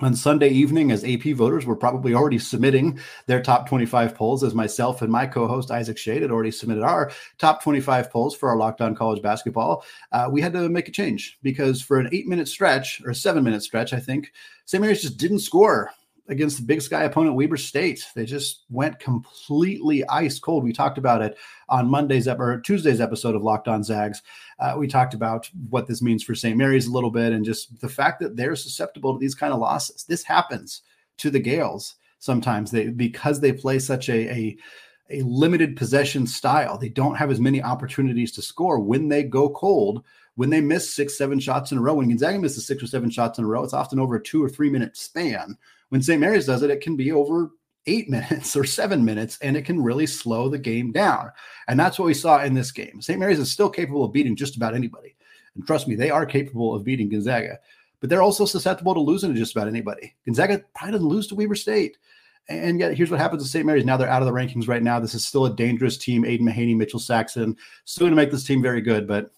On 0.00 0.16
Sunday 0.16 0.48
evening, 0.48 0.90
as 0.90 1.04
AP 1.04 1.22
voters 1.36 1.66
were 1.66 1.76
probably 1.76 2.14
already 2.14 2.38
submitting 2.38 2.98
their 3.26 3.40
top 3.40 3.68
25 3.68 4.16
polls, 4.16 4.42
as 4.42 4.52
myself 4.52 5.02
and 5.02 5.12
my 5.12 5.24
co 5.24 5.46
host 5.46 5.70
Isaac 5.70 5.96
Schade 5.96 6.22
had 6.22 6.32
already 6.32 6.50
submitted 6.50 6.82
our 6.82 7.12
top 7.38 7.62
25 7.62 8.10
polls 8.10 8.34
for 8.34 8.48
our 8.48 8.56
Locked 8.56 8.80
On 8.80 8.96
College 8.96 9.22
basketball, 9.22 9.84
uh, 10.10 10.28
we 10.28 10.40
had 10.40 10.52
to 10.54 10.68
make 10.68 10.88
a 10.88 10.92
change 10.92 11.38
because 11.44 11.80
for 11.80 12.00
an 12.00 12.08
eight 12.10 12.26
minute 12.26 12.48
stretch, 12.48 13.00
or 13.04 13.14
seven 13.14 13.44
minute 13.44 13.62
stretch, 13.62 13.92
I 13.92 14.00
think, 14.00 14.32
St. 14.64 14.80
Mary's 14.80 15.02
just 15.02 15.16
didn't 15.16 15.38
score 15.38 15.92
against 16.28 16.56
the 16.56 16.64
Big 16.64 16.80
Sky 16.80 17.04
opponent 17.04 17.36
Weber 17.36 17.56
State. 17.56 18.04
They 18.14 18.24
just 18.24 18.64
went 18.70 18.98
completely 18.98 20.06
ice 20.08 20.38
cold. 20.38 20.64
We 20.64 20.72
talked 20.72 20.98
about 20.98 21.22
it 21.22 21.36
on 21.68 21.90
Monday's 21.90 22.26
or 22.26 22.60
Tuesday's 22.60 23.00
episode 23.00 23.34
of 23.34 23.42
Locked 23.42 23.68
On 23.68 23.82
Zags. 23.84 24.22
Uh, 24.58 24.74
we 24.78 24.86
talked 24.86 25.14
about 25.14 25.50
what 25.68 25.86
this 25.86 26.02
means 26.02 26.22
for 26.22 26.34
St. 26.34 26.56
Mary's 26.56 26.86
a 26.86 26.92
little 26.92 27.10
bit 27.10 27.32
and 27.32 27.44
just 27.44 27.78
the 27.80 27.88
fact 27.88 28.20
that 28.20 28.36
they're 28.36 28.56
susceptible 28.56 29.12
to 29.12 29.18
these 29.18 29.34
kind 29.34 29.52
of 29.52 29.60
losses. 29.60 30.04
This 30.04 30.22
happens 30.22 30.82
to 31.18 31.30
the 31.30 31.40
Gaels 31.40 31.96
sometimes. 32.18 32.70
They 32.70 32.88
because 32.88 33.40
they 33.40 33.52
play 33.52 33.78
such 33.78 34.08
a, 34.08 34.30
a 34.30 34.56
a 35.10 35.22
limited 35.22 35.76
possession 35.76 36.26
style. 36.26 36.78
They 36.78 36.88
don't 36.88 37.16
have 37.16 37.30
as 37.30 37.40
many 37.40 37.62
opportunities 37.62 38.32
to 38.32 38.42
score 38.42 38.78
when 38.80 39.08
they 39.08 39.22
go 39.22 39.50
cold. 39.50 40.02
When 40.36 40.50
they 40.50 40.60
miss 40.60 40.92
six, 40.92 41.16
seven 41.16 41.38
shots 41.38 41.70
in 41.70 41.78
a 41.78 41.80
row, 41.80 41.94
when 41.94 42.08
Gonzaga 42.08 42.40
misses 42.40 42.66
six 42.66 42.82
or 42.82 42.88
seven 42.88 43.08
shots 43.08 43.38
in 43.38 43.44
a 43.44 43.46
row, 43.46 43.62
it's 43.62 43.72
often 43.72 44.00
over 44.00 44.16
a 44.16 44.22
two 44.22 44.42
or 44.42 44.48
three 44.48 44.68
minute 44.68 44.96
span. 44.96 45.56
When 45.88 46.02
St. 46.02 46.20
Mary's 46.20 46.46
does 46.46 46.62
it, 46.62 46.70
it 46.70 46.80
can 46.80 46.96
be 46.96 47.12
over 47.12 47.50
eight 47.86 48.08
minutes 48.10 48.56
or 48.56 48.64
seven 48.64 49.04
minutes, 49.04 49.38
and 49.42 49.56
it 49.56 49.64
can 49.64 49.82
really 49.82 50.06
slow 50.06 50.48
the 50.48 50.58
game 50.58 50.92
down. 50.92 51.30
And 51.68 51.78
that's 51.78 51.98
what 51.98 52.06
we 52.06 52.14
saw 52.14 52.42
in 52.42 52.54
this 52.54 52.72
game. 52.72 53.00
St. 53.00 53.18
Mary's 53.18 53.38
is 53.38 53.52
still 53.52 53.70
capable 53.70 54.04
of 54.04 54.12
beating 54.12 54.36
just 54.36 54.56
about 54.56 54.74
anybody. 54.74 55.16
And 55.54 55.66
trust 55.66 55.86
me, 55.86 55.94
they 55.94 56.10
are 56.10 56.26
capable 56.26 56.74
of 56.74 56.84
beating 56.84 57.08
Gonzaga, 57.08 57.58
but 58.00 58.10
they're 58.10 58.22
also 58.22 58.44
susceptible 58.44 58.94
to 58.94 59.00
losing 59.00 59.32
to 59.32 59.38
just 59.38 59.54
about 59.54 59.68
anybody. 59.68 60.14
Gonzaga 60.24 60.62
probably 60.74 60.92
doesn't 60.92 61.08
lose 61.08 61.26
to 61.28 61.34
Weber 61.34 61.54
State. 61.54 61.96
And 62.48 62.78
yet, 62.78 62.94
here's 62.94 63.10
what 63.10 63.20
happens 63.20 63.42
to 63.42 63.48
St. 63.48 63.64
Mary's. 63.64 63.86
Now 63.86 63.96
they're 63.96 64.08
out 64.08 64.20
of 64.20 64.26
the 64.26 64.32
rankings 64.32 64.68
right 64.68 64.82
now. 64.82 65.00
This 65.00 65.14
is 65.14 65.24
still 65.24 65.46
a 65.46 65.56
dangerous 65.56 65.96
team. 65.96 66.26
Aidan 66.26 66.46
Mahaney, 66.46 66.76
Mitchell 66.76 67.00
Saxen, 67.00 67.56
still 67.86 68.04
going 68.04 68.12
to 68.12 68.16
make 68.16 68.30
this 68.30 68.44
team 68.44 68.60
very 68.60 68.82
good, 68.82 69.08
but 69.08 69.30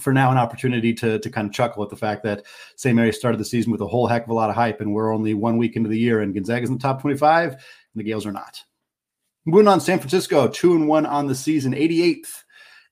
for 0.00 0.12
now 0.12 0.30
an 0.30 0.38
opportunity 0.38 0.92
to 0.94 1.18
to 1.18 1.30
kind 1.30 1.46
of 1.46 1.52
chuckle 1.52 1.82
at 1.82 1.90
the 1.90 1.96
fact 1.96 2.22
that 2.24 2.44
St. 2.76 2.96
Mary 2.96 3.12
started 3.12 3.38
the 3.38 3.44
season 3.44 3.72
with 3.72 3.80
a 3.80 3.86
whole 3.86 4.06
heck 4.06 4.24
of 4.24 4.30
a 4.30 4.34
lot 4.34 4.50
of 4.50 4.56
hype, 4.56 4.80
and 4.80 4.92
we're 4.92 5.14
only 5.14 5.34
one 5.34 5.56
week 5.56 5.76
into 5.76 5.88
the 5.88 5.98
year, 5.98 6.20
and 6.20 6.34
Gonzaga's 6.34 6.70
in 6.70 6.76
the 6.76 6.82
top 6.82 7.00
25, 7.00 7.52
and 7.52 7.60
the 7.94 8.04
Gaels 8.04 8.26
are 8.26 8.32
not. 8.32 8.62
Moving 9.44 9.68
on, 9.68 9.80
San 9.80 9.98
Francisco, 9.98 10.48
two 10.48 10.74
and 10.74 10.88
one 10.88 11.04
on 11.04 11.26
the 11.26 11.34
season, 11.34 11.74
88th 11.74 12.44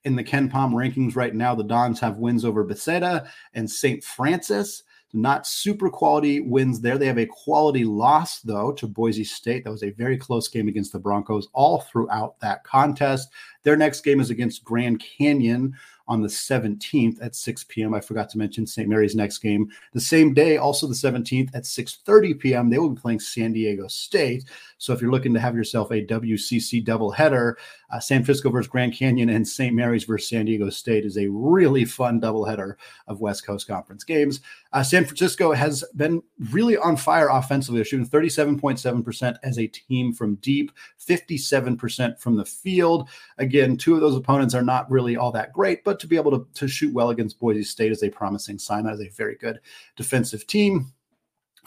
in 0.03 0.15
the 0.15 0.23
KenPom 0.23 0.73
rankings 0.73 1.15
right 1.15 1.33
now. 1.33 1.55
The 1.55 1.63
Dons 1.63 1.99
have 1.99 2.17
wins 2.17 2.45
over 2.45 2.63
Bethesda 2.63 3.29
and 3.53 3.69
St. 3.69 4.03
Francis. 4.03 4.83
Not 5.15 5.45
super 5.45 5.89
quality 5.89 6.39
wins 6.39 6.81
there. 6.81 6.97
They 6.97 7.05
have 7.05 7.19
a 7.19 7.27
quality 7.27 7.85
loss, 7.85 8.41
though, 8.41 8.71
to 8.73 8.87
Boise 8.87 9.23
State. 9.23 9.63
That 9.63 9.69
was 9.69 9.83
a 9.83 9.91
very 9.91 10.17
close 10.17 10.47
game 10.47 10.67
against 10.67 10.91
the 10.91 10.99
Broncos 10.99 11.47
all 11.53 11.81
throughout 11.81 12.39
that 12.39 12.63
contest. 12.63 13.29
Their 13.61 13.77
next 13.77 14.01
game 14.01 14.19
is 14.19 14.31
against 14.31 14.63
Grand 14.63 14.99
Canyon 14.99 15.75
on 16.07 16.21
the 16.21 16.27
17th 16.27 17.23
at 17.23 17.35
6 17.35 17.63
p.m. 17.65 17.93
I 17.93 18.01
forgot 18.01 18.29
to 18.29 18.37
mention 18.37 18.67
St. 18.67 18.89
Mary's 18.89 19.15
next 19.15 19.39
game. 19.39 19.69
The 19.93 20.01
same 20.01 20.33
day, 20.33 20.57
also 20.57 20.87
the 20.87 20.93
17th 20.93 21.55
at 21.55 21.63
6:30 21.63 22.39
p.m. 22.39 22.69
They 22.69 22.77
will 22.77 22.89
be 22.89 23.01
playing 23.01 23.19
San 23.21 23.53
Diego 23.53 23.87
State. 23.87 24.45
So 24.77 24.93
if 24.93 25.01
you're 25.01 25.11
looking 25.11 25.33
to 25.33 25.39
have 25.39 25.55
yourself 25.55 25.91
a 25.91 26.05
WCC 26.05 26.85
doubleheader, 26.85 27.53
uh, 27.93 27.99
San 27.99 28.23
Francisco 28.23 28.49
versus 28.49 28.67
Grand 28.67 28.93
Canyon 28.93 29.29
and 29.29 29.47
St. 29.47 29.75
Mary's 29.75 30.03
versus 30.03 30.27
San 30.27 30.45
Diego 30.45 30.69
State 30.71 31.05
is 31.05 31.17
a 31.17 31.27
really 31.27 31.85
fun 31.85 32.19
doubleheader 32.19 32.73
of 33.07 33.21
West 33.21 33.45
Coast 33.45 33.67
Conference 33.67 34.03
games. 34.03 34.41
Uh, 34.71 34.81
San 34.81 35.05
Francisco 35.05 35.51
has 35.51 35.83
been 35.95 36.23
really 36.51 36.75
on 36.75 36.97
fire 36.97 37.29
offensively. 37.29 37.77
They're 37.77 37.85
shooting 37.85 38.07
37.7% 38.07 39.37
as 39.43 39.59
a 39.59 39.67
team 39.67 40.11
from 40.11 40.35
deep, 40.35 40.71
57% 40.99 42.19
from 42.19 42.35
the 42.35 42.45
field. 42.45 43.09
Again, 43.37 43.77
two 43.77 43.93
of 43.93 44.01
those 44.01 44.15
opponents 44.15 44.55
are 44.55 44.63
not 44.63 44.89
really 44.89 45.15
all 45.15 45.31
that 45.31 45.53
great, 45.53 45.83
but 45.83 45.99
to 45.99 46.07
be 46.07 46.15
able 46.15 46.31
to, 46.31 46.47
to 46.55 46.67
shoot 46.67 46.93
well 46.95 47.11
against 47.11 47.39
Boise 47.39 47.63
State 47.63 47.91
is 47.91 48.01
a 48.01 48.09
promising 48.09 48.57
sign. 48.57 48.85
That 48.85 48.95
is 48.95 49.01
a 49.01 49.09
very 49.09 49.35
good 49.35 49.59
defensive 49.95 50.47
team. 50.47 50.91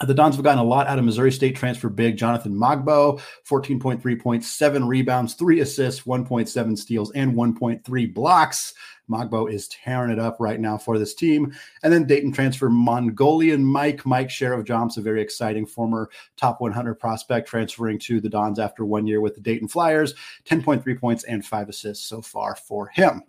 The 0.00 0.12
Dons 0.12 0.36
have 0.36 0.44
gotten 0.44 0.58
a 0.58 0.64
lot 0.64 0.86
out 0.88 0.98
of 0.98 1.06
Missouri 1.06 1.32
State 1.32 1.56
transfer 1.56 1.88
big 1.88 2.18
Jonathan 2.18 2.54
Mogbo, 2.54 3.18
14.3 3.48 4.20
points, 4.20 4.46
seven 4.46 4.86
rebounds, 4.86 5.32
three 5.32 5.60
assists, 5.60 6.02
1.7 6.02 6.76
steals, 6.78 7.10
and 7.12 7.32
1.3 7.32 8.14
blocks. 8.14 8.74
Mogbo 9.10 9.50
is 9.50 9.68
tearing 9.68 10.10
it 10.10 10.18
up 10.18 10.36
right 10.38 10.60
now 10.60 10.76
for 10.76 10.98
this 10.98 11.14
team. 11.14 11.54
And 11.82 11.90
then 11.90 12.06
Dayton 12.06 12.32
transfer 12.32 12.68
Mongolian 12.68 13.64
Mike, 13.64 14.04
Mike 14.04 14.28
Sharavjamts, 14.28 14.98
a 14.98 15.00
very 15.00 15.22
exciting 15.22 15.64
former 15.64 16.10
top 16.36 16.60
100 16.60 16.96
prospect 16.96 17.48
transferring 17.48 17.98
to 18.00 18.20
the 18.20 18.28
Dons 18.28 18.58
after 18.58 18.84
one 18.84 19.06
year 19.06 19.22
with 19.22 19.34
the 19.34 19.40
Dayton 19.40 19.68
Flyers, 19.68 20.14
10.3 20.44 21.00
points 21.00 21.24
and 21.24 21.46
five 21.46 21.70
assists 21.70 22.06
so 22.06 22.20
far 22.20 22.54
for 22.54 22.88
him. 22.88 23.22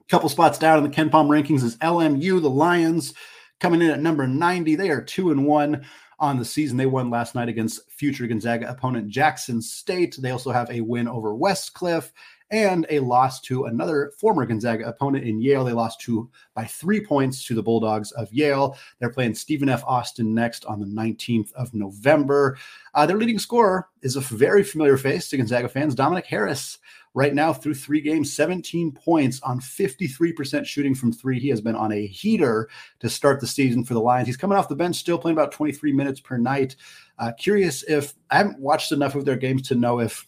A 0.00 0.04
couple 0.08 0.28
spots 0.28 0.58
down 0.58 0.78
in 0.78 0.88
the 0.88 0.96
KenPom 0.96 1.26
rankings 1.26 1.64
is 1.64 1.76
LMU, 1.78 2.40
the 2.40 2.50
Lions 2.50 3.14
coming 3.62 3.80
in 3.80 3.90
at 3.90 4.00
number 4.00 4.26
90. 4.26 4.74
They 4.74 4.90
are 4.90 5.00
two 5.00 5.30
and 5.30 5.46
one 5.46 5.86
on 6.18 6.36
the 6.36 6.44
season. 6.44 6.76
They 6.76 6.86
won 6.86 7.10
last 7.10 7.36
night 7.36 7.48
against 7.48 7.88
future 7.92 8.26
Gonzaga 8.26 8.68
opponent 8.68 9.08
Jackson 9.08 9.62
State. 9.62 10.16
They 10.20 10.32
also 10.32 10.50
have 10.50 10.68
a 10.68 10.80
win 10.80 11.06
over 11.06 11.32
Westcliff 11.32 12.10
and 12.50 12.86
a 12.90 12.98
loss 12.98 13.40
to 13.42 13.66
another 13.66 14.12
former 14.18 14.44
Gonzaga 14.46 14.88
opponent 14.88 15.24
in 15.24 15.40
Yale. 15.40 15.64
They 15.64 15.72
lost 15.72 16.00
to 16.00 16.28
by 16.54 16.64
three 16.64 17.06
points 17.06 17.46
to 17.46 17.54
the 17.54 17.62
Bulldogs 17.62 18.10
of 18.10 18.32
Yale. 18.32 18.76
They're 18.98 19.10
playing 19.10 19.36
Stephen 19.36 19.68
F. 19.68 19.84
Austin 19.86 20.34
next 20.34 20.64
on 20.64 20.80
the 20.80 20.86
19th 20.86 21.52
of 21.52 21.72
November. 21.72 22.58
Uh, 22.94 23.06
their 23.06 23.16
leading 23.16 23.38
scorer 23.38 23.88
is 24.02 24.16
a 24.16 24.20
very 24.20 24.64
familiar 24.64 24.96
face 24.96 25.30
to 25.30 25.36
Gonzaga 25.36 25.68
fans, 25.68 25.94
Dominic 25.94 26.26
Harris. 26.26 26.78
Right 27.14 27.34
now, 27.34 27.52
through 27.52 27.74
three 27.74 28.00
games, 28.00 28.32
17 28.34 28.92
points 28.92 29.40
on 29.42 29.60
53% 29.60 30.64
shooting 30.64 30.94
from 30.94 31.12
three. 31.12 31.38
He 31.38 31.50
has 31.50 31.60
been 31.60 31.76
on 31.76 31.92
a 31.92 32.06
heater 32.06 32.70
to 33.00 33.10
start 33.10 33.40
the 33.40 33.46
season 33.46 33.84
for 33.84 33.92
the 33.92 34.00
Lions. 34.00 34.26
He's 34.26 34.38
coming 34.38 34.56
off 34.56 34.68
the 34.68 34.76
bench, 34.76 34.96
still 34.96 35.18
playing 35.18 35.36
about 35.36 35.52
23 35.52 35.92
minutes 35.92 36.20
per 36.20 36.38
night. 36.38 36.76
Uh, 37.18 37.32
curious 37.38 37.82
if 37.82 38.14
I 38.30 38.38
haven't 38.38 38.60
watched 38.60 38.92
enough 38.92 39.14
of 39.14 39.26
their 39.26 39.36
games 39.36 39.68
to 39.68 39.74
know 39.74 40.00
if 40.00 40.26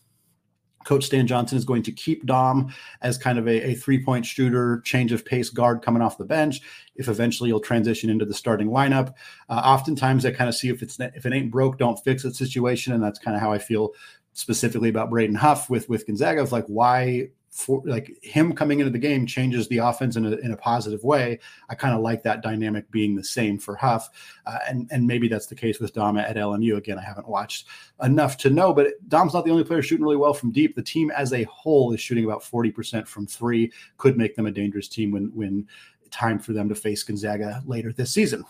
Coach 0.85 1.05
Stan 1.05 1.27
Johnson 1.27 1.59
is 1.59 1.65
going 1.65 1.83
to 1.83 1.93
keep 1.93 2.25
Dom 2.27 2.73
as 3.03 3.19
kind 3.19 3.39
of 3.39 3.49
a, 3.49 3.71
a 3.71 3.75
three 3.75 4.03
point 4.03 4.25
shooter, 4.25 4.81
change 4.85 5.13
of 5.13 5.25
pace 5.25 5.51
guard 5.51 5.83
coming 5.83 6.03
off 6.03 6.19
the 6.19 6.25
bench. 6.25 6.61
If 6.95 7.09
eventually 7.09 7.49
he'll 7.49 7.61
transition 7.61 8.11
into 8.11 8.25
the 8.25 8.35
starting 8.35 8.69
lineup, 8.69 9.15
uh, 9.49 9.63
oftentimes 9.65 10.25
I 10.25 10.31
kind 10.31 10.49
of 10.49 10.55
see 10.55 10.69
if 10.69 10.83
it's 10.83 11.01
if 11.01 11.27
it 11.27 11.33
ain't 11.33 11.51
broke, 11.51 11.79
don't 11.79 11.97
fix 12.05 12.25
it 12.25 12.37
situation, 12.37 12.93
and 12.93 13.03
that's 13.03 13.19
kind 13.19 13.35
of 13.35 13.41
how 13.41 13.53
I 13.53 13.59
feel 13.59 13.91
specifically 14.35 14.91
about 14.91 15.11
Braden 15.11 15.37
Huff 15.37 15.71
with 15.71 15.89
with 15.89 16.07
Gonzaga 16.07 16.43
of 16.43 16.53
like 16.53 16.67
why 16.67 17.31
for 17.55 17.81
like 17.85 18.19
him 18.21 18.53
coming 18.53 18.81
into 18.81 18.91
the 18.91 18.99
game 18.99 19.27
changes 19.27 19.69
the 19.69 19.79
offense 19.79 20.17
in 20.17 20.27
a, 20.27 20.33
in 20.39 20.51
a 20.51 20.57
positive 20.57 21.05
way. 21.05 21.39
I 21.69 21.77
kind 21.77 21.95
of 21.95 22.01
like 22.01 22.25
that 22.25 22.43
dynamic 22.43 22.91
being 22.91 23.15
the 23.15 23.23
same 23.23 23.59
for 23.59 23.77
Huff, 23.77 24.11
uh, 24.45 24.59
and 24.69 24.89
and 24.91 25.07
maybe 25.07 25.29
that's 25.29 25.47
the 25.47 25.55
case 25.55 25.79
with 25.79 25.95
Dom 25.95 26.19
at 26.19 26.37
LMU. 26.37 26.77
Again, 26.77 26.99
I 26.99 27.03
haven't 27.03 27.29
watched 27.29 27.69
enough 28.03 28.37
to 28.39 28.51
know, 28.51 28.75
but 28.75 28.89
Dom's 29.09 29.35
not 29.35 29.45
the 29.45 29.53
only 29.53 29.63
player 29.63 29.83
shooting 29.83 30.05
really 30.05 30.17
well 30.17 30.35
from 30.35 30.51
deep. 30.51 30.75
The 30.75 30.83
team 30.83 31.13
as 31.13 31.33
a 31.33 31.45
whole 31.45 31.93
is 31.93 32.01
shooting 32.01 32.25
about 32.25 32.43
forty 32.43 32.73
percent 32.73 33.07
from 33.07 33.25
three. 33.25 33.73
Could 33.99 34.19
make 34.19 34.35
them 34.35 34.47
a 34.47 34.51
dangerous 34.51 34.89
team 34.89 35.13
when 35.13 35.31
when 35.33 35.69
time 36.11 36.41
for 36.41 36.53
them 36.53 36.69
to 36.69 36.75
face 36.75 37.05
Gonzaga 37.05 37.63
later 37.67 37.93
this 37.93 38.11
season. 38.11 38.45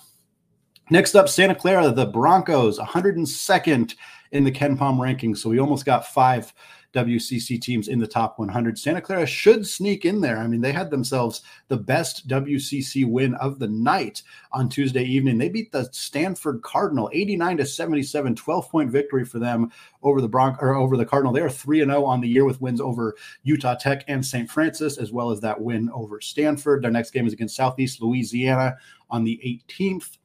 Next 0.91 1.15
up, 1.15 1.31
Santa 1.31 1.55
Clara, 1.55 1.91
the 1.91 2.07
Broncos, 2.07 2.79
102nd 2.79 3.95
in 4.33 4.45
the 4.45 4.53
KenPom 4.53 4.99
rankings. 4.99 5.39
So 5.39 5.49
we 5.49 5.59
almost 5.59 5.87
got 5.87 6.07
five 6.07 6.53
WCC 6.93 7.61
teams 7.61 7.89
in 7.89 7.99
the 7.99 8.07
top 8.07 8.39
100. 8.39 8.79
Santa 8.79 9.01
Clara 9.01 9.27
should 9.27 9.67
sneak 9.67 10.05
in 10.05 10.21
there. 10.21 10.39
I 10.39 10.47
mean, 10.47 10.61
they 10.61 10.73
had 10.73 10.91
themselves 10.91 11.41
the 11.69 11.77
best 11.79 12.29
WCC 12.29 13.07
win 13.07 13.35
of 13.37 13.59
the 13.59 13.67
night 13.67 14.23
on 14.53 14.69
Tuesday 14.69 15.05
evening. 15.05 15.39
They 15.39 15.49
beat 15.49 15.73
the 15.73 15.89
Stanford 15.91 16.63
Cardinal 16.63 17.11
89 17.13 17.57
to 17.59 17.67
77, 17.67 18.37
12 18.37 18.71
point 18.71 18.91
victory 18.91 19.25
for 19.25 19.39
them 19.39 19.73
over 20.03 20.21
the 20.21 20.29
Bronc 20.29 20.63
or 20.63 20.75
over 20.75 20.97
the 20.99 21.07
Cardinal. 21.07 21.33
They 21.33 21.41
are 21.41 21.51
3 21.51 21.81
and 21.81 21.91
0 21.91 22.05
on 22.05 22.21
the 22.21 22.29
year 22.29 22.45
with 22.45 22.61
wins 22.61 22.81
over 22.81 23.17
Utah 23.43 23.75
Tech 23.75 24.05
and 24.07 24.25
St. 24.25 24.51
Francis, 24.51 24.99
as 24.99 25.13
well 25.13 25.31
as 25.31 25.41
that 25.41 25.61
win 25.61 25.91
over 25.95 26.21
Stanford. 26.21 26.83
Their 26.83 26.91
next 26.91 27.11
game 27.11 27.27
is 27.27 27.33
against 27.33 27.57
Southeast 27.57 28.03
Louisiana 28.03 28.77
on 29.11 29.25
the 29.25 29.41
18th. 29.45 30.19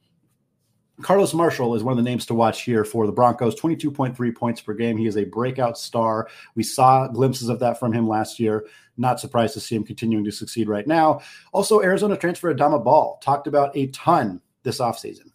Carlos 1.01 1.33
Marshall 1.33 1.75
is 1.75 1.83
one 1.83 1.91
of 1.91 1.97
the 1.97 2.09
names 2.09 2.25
to 2.25 2.33
watch 2.33 2.63
here 2.63 2.83
for 2.83 3.05
the 3.05 3.11
Broncos. 3.11 3.59
22.3 3.59 4.35
points 4.35 4.61
per 4.61 4.73
game. 4.73 4.97
He 4.97 5.07
is 5.07 5.17
a 5.17 5.23
breakout 5.23 5.77
star. 5.77 6.27
We 6.55 6.63
saw 6.63 7.07
glimpses 7.07 7.49
of 7.49 7.59
that 7.59 7.79
from 7.79 7.93
him 7.93 8.07
last 8.07 8.39
year. 8.39 8.65
Not 8.97 9.19
surprised 9.19 9.53
to 9.53 9.61
see 9.61 9.75
him 9.75 9.85
continuing 9.85 10.25
to 10.25 10.31
succeed 10.31 10.67
right 10.67 10.85
now. 10.85 11.21
Also, 11.53 11.81
Arizona 11.81 12.17
transfer 12.17 12.53
Adama 12.53 12.83
Ball 12.83 13.17
talked 13.23 13.47
about 13.47 13.75
a 13.75 13.87
ton 13.87 14.41
this 14.63 14.79
offseason 14.79 15.31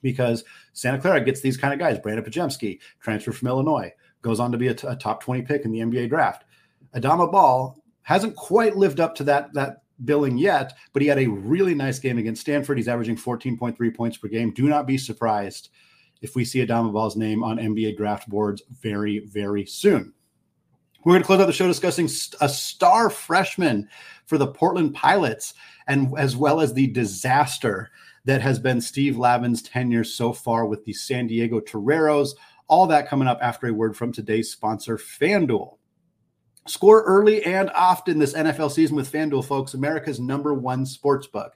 because 0.00 0.44
Santa 0.72 0.98
Clara 0.98 1.20
gets 1.20 1.42
these 1.42 1.56
kind 1.56 1.74
of 1.74 1.78
guys. 1.78 1.98
Brandin 1.98 2.26
Podziemski, 2.26 2.80
transfer 3.00 3.32
from 3.32 3.48
Illinois, 3.48 3.92
goes 4.22 4.40
on 4.40 4.52
to 4.52 4.58
be 4.58 4.68
a, 4.68 4.74
t- 4.74 4.86
a 4.86 4.96
top 4.96 5.22
20 5.22 5.42
pick 5.42 5.64
in 5.64 5.70
the 5.70 5.80
NBA 5.80 6.08
draft. 6.08 6.44
Adama 6.94 7.30
Ball 7.30 7.78
hasn't 8.02 8.36
quite 8.36 8.76
lived 8.76 9.00
up 9.00 9.14
to 9.16 9.24
that 9.24 9.52
that 9.54 9.81
billing 10.04 10.38
yet, 10.38 10.74
but 10.92 11.02
he 11.02 11.08
had 11.08 11.18
a 11.18 11.26
really 11.26 11.74
nice 11.74 11.98
game 11.98 12.18
against 12.18 12.42
Stanford. 12.42 12.78
He's 12.78 12.88
averaging 12.88 13.16
14.3 13.16 13.96
points 13.96 14.16
per 14.16 14.28
game. 14.28 14.52
Do 14.52 14.68
not 14.68 14.86
be 14.86 14.98
surprised 14.98 15.70
if 16.20 16.34
we 16.36 16.44
see 16.44 16.64
Adama 16.64 16.92
Ball's 16.92 17.16
name 17.16 17.42
on 17.42 17.58
NBA 17.58 17.96
draft 17.96 18.28
boards 18.28 18.62
very, 18.80 19.20
very 19.26 19.66
soon. 19.66 20.12
We're 21.04 21.14
going 21.14 21.22
to 21.22 21.26
close 21.26 21.40
out 21.40 21.46
the 21.46 21.52
show 21.52 21.66
discussing 21.66 22.08
a 22.40 22.48
star 22.48 23.10
freshman 23.10 23.88
for 24.26 24.38
the 24.38 24.46
Portland 24.46 24.94
Pilots, 24.94 25.54
and 25.88 26.16
as 26.16 26.36
well 26.36 26.60
as 26.60 26.72
the 26.72 26.86
disaster 26.86 27.90
that 28.24 28.40
has 28.40 28.60
been 28.60 28.80
Steve 28.80 29.18
Lavin's 29.18 29.62
tenure 29.62 30.04
so 30.04 30.32
far 30.32 30.64
with 30.64 30.84
the 30.84 30.92
San 30.92 31.26
Diego 31.26 31.58
Toreros. 31.58 32.34
All 32.68 32.86
that 32.86 33.08
coming 33.08 33.26
up 33.26 33.40
after 33.42 33.66
a 33.66 33.74
word 33.74 33.96
from 33.96 34.12
today's 34.12 34.50
sponsor, 34.50 34.96
FanDuel. 34.96 35.76
Score 36.66 37.02
early 37.02 37.44
and 37.44 37.70
often 37.70 38.18
this 38.18 38.34
NFL 38.34 38.70
season 38.70 38.94
with 38.94 39.10
FanDuel, 39.10 39.44
folks, 39.44 39.74
America's 39.74 40.20
number 40.20 40.54
one 40.54 40.86
sports 40.86 41.26
book. 41.26 41.54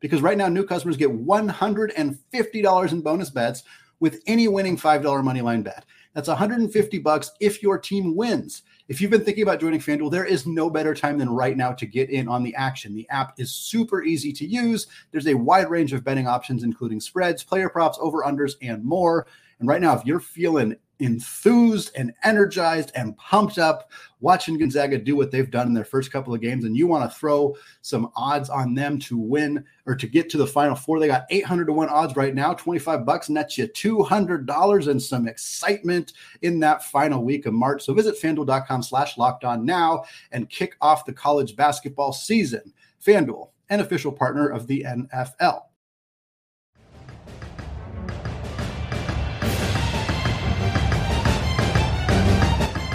Because 0.00 0.22
right 0.22 0.38
now, 0.38 0.48
new 0.48 0.64
customers 0.64 0.96
get 0.96 1.10
$150 1.10 2.92
in 2.92 3.00
bonus 3.02 3.30
bets 3.30 3.62
with 4.00 4.22
any 4.26 4.48
winning 4.48 4.76
$5 4.76 5.24
money 5.24 5.40
line 5.40 5.62
bet. 5.62 5.84
That's 6.14 6.28
150 6.28 6.98
bucks 6.98 7.32
if 7.40 7.62
your 7.62 7.78
team 7.78 8.16
wins. 8.16 8.62
If 8.88 9.00
you've 9.00 9.10
been 9.10 9.24
thinking 9.24 9.42
about 9.42 9.60
joining 9.60 9.80
FanDuel, 9.80 10.10
there 10.10 10.24
is 10.24 10.46
no 10.46 10.70
better 10.70 10.94
time 10.94 11.18
than 11.18 11.28
right 11.28 11.56
now 11.56 11.72
to 11.72 11.84
get 11.84 12.08
in 12.08 12.28
on 12.28 12.42
the 12.42 12.54
action. 12.54 12.94
The 12.94 13.08
app 13.10 13.34
is 13.38 13.52
super 13.52 14.02
easy 14.02 14.32
to 14.32 14.46
use. 14.46 14.86
There's 15.10 15.26
a 15.26 15.34
wide 15.34 15.68
range 15.68 15.92
of 15.92 16.04
betting 16.04 16.26
options, 16.26 16.62
including 16.62 17.00
spreads, 17.00 17.44
player 17.44 17.68
props, 17.68 17.98
over 18.00 18.22
unders, 18.22 18.54
and 18.62 18.82
more. 18.84 19.26
And 19.58 19.68
right 19.68 19.80
now, 19.80 19.94
if 19.98 20.06
you're 20.06 20.20
feeling 20.20 20.76
enthused 20.98 21.90
and 21.96 22.12
energized 22.24 22.92
and 22.94 23.16
pumped 23.18 23.58
up 23.58 23.90
watching 24.20 24.58
Gonzaga 24.58 24.98
do 24.98 25.14
what 25.14 25.30
they've 25.30 25.50
done 25.50 25.66
in 25.66 25.74
their 25.74 25.84
first 25.84 26.10
couple 26.10 26.34
of 26.34 26.40
games, 26.40 26.64
and 26.64 26.76
you 26.76 26.86
want 26.86 27.10
to 27.10 27.18
throw 27.18 27.54
some 27.82 28.10
odds 28.16 28.48
on 28.48 28.74
them 28.74 28.98
to 29.00 29.18
win 29.18 29.64
or 29.84 29.94
to 29.94 30.06
get 30.06 30.30
to 30.30 30.38
the 30.38 30.46
final 30.46 30.74
four. 30.74 30.98
They 30.98 31.06
got 31.06 31.26
800 31.30 31.66
to 31.66 31.72
1 31.72 31.88
odds 31.88 32.16
right 32.16 32.34
now, 32.34 32.54
25 32.54 33.04
bucks 33.04 33.28
nets 33.28 33.58
you 33.58 33.66
$200 33.66 34.88
and 34.88 35.02
some 35.02 35.28
excitement 35.28 36.14
in 36.42 36.60
that 36.60 36.84
final 36.84 37.22
week 37.22 37.46
of 37.46 37.52
March. 37.52 37.84
So 37.84 37.92
visit 37.92 38.20
fanduel.com 38.20 38.82
slash 38.82 39.18
locked 39.18 39.44
on 39.44 39.64
now 39.64 40.04
and 40.32 40.48
kick 40.48 40.76
off 40.80 41.04
the 41.04 41.12
college 41.12 41.56
basketball 41.56 42.12
season. 42.12 42.72
FanDuel, 43.04 43.50
an 43.68 43.80
official 43.80 44.12
partner 44.12 44.48
of 44.48 44.66
the 44.66 44.84
NFL. 44.88 45.62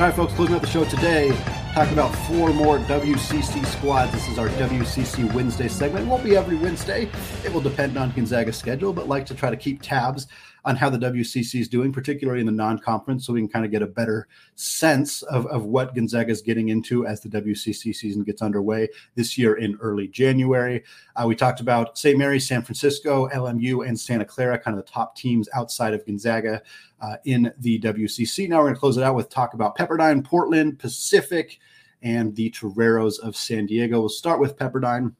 All 0.01 0.07
right, 0.07 0.15
folks, 0.15 0.33
closing 0.33 0.55
out 0.55 0.61
the 0.61 0.67
show 0.67 0.83
today, 0.83 1.29
talking 1.75 1.93
about 1.93 2.09
four 2.25 2.51
more 2.53 2.79
WCC 2.79 3.63
squads. 3.67 4.11
This 4.11 4.27
is 4.29 4.39
our 4.39 4.49
WCC 4.49 5.31
Wednesday 5.31 5.67
segment. 5.67 6.07
It 6.07 6.09
won't 6.09 6.23
be 6.23 6.35
every 6.35 6.55
Wednesday. 6.55 7.07
It 7.45 7.53
will 7.53 7.61
depend 7.61 7.95
on 7.97 8.09
Gonzaga's 8.09 8.57
schedule, 8.57 8.93
but 8.93 9.07
like 9.07 9.27
to 9.27 9.35
try 9.35 9.51
to 9.51 9.55
keep 9.55 9.79
tabs 9.79 10.25
on 10.65 10.75
how 10.75 10.89
the 10.89 10.97
WCC 10.97 11.59
is 11.59 11.67
doing, 11.67 11.91
particularly 11.91 12.39
in 12.39 12.45
the 12.47 12.51
non-conference, 12.51 13.25
so 13.25 13.33
we 13.33 13.41
can 13.41 13.47
kind 13.47 13.63
of 13.63 13.69
get 13.69 13.81
a 13.83 13.87
better 13.87 14.27
sense 14.55 15.21
of, 15.23 15.45
of 15.47 15.65
what 15.65 15.93
Gonzaga 15.93 16.31
is 16.31 16.41
getting 16.41 16.69
into 16.69 17.05
as 17.05 17.21
the 17.21 17.29
WCC 17.29 17.95
season 17.95 18.23
gets 18.23 18.41
underway 18.41 18.87
this 19.15 19.37
year 19.37 19.55
in 19.55 19.77
early 19.81 20.07
January. 20.07 20.83
Uh, 21.15 21.25
we 21.27 21.35
talked 21.35 21.61
about 21.61 21.97
St. 21.97 22.17
Mary's, 22.17 22.47
San 22.47 22.63
Francisco, 22.63 23.27
LMU, 23.29 23.87
and 23.87 23.99
Santa 23.99 24.25
Clara, 24.25 24.57
kind 24.57 24.77
of 24.77 24.83
the 24.83 24.91
top 24.91 25.15
teams 25.15 25.47
outside 25.53 25.93
of 25.93 26.05
Gonzaga 26.05 26.61
uh, 27.01 27.17
in 27.25 27.51
the 27.59 27.79
WCC. 27.79 28.47
Now 28.47 28.57
we're 28.57 28.65
going 28.65 28.75
to 28.75 28.79
close 28.79 28.97
it 28.97 29.03
out 29.03 29.15
with 29.15 29.29
talk 29.29 29.53
about 29.53 29.77
Pepperdine, 29.77 30.23
Portland, 30.23 30.79
Pacific, 30.79 31.59
and 32.01 32.35
the 32.35 32.49
Toreros 32.51 33.19
of 33.19 33.35
San 33.35 33.65
Diego. 33.65 33.99
We'll 33.99 34.09
start 34.09 34.39
with 34.39 34.57
Pepperdine. 34.57 35.13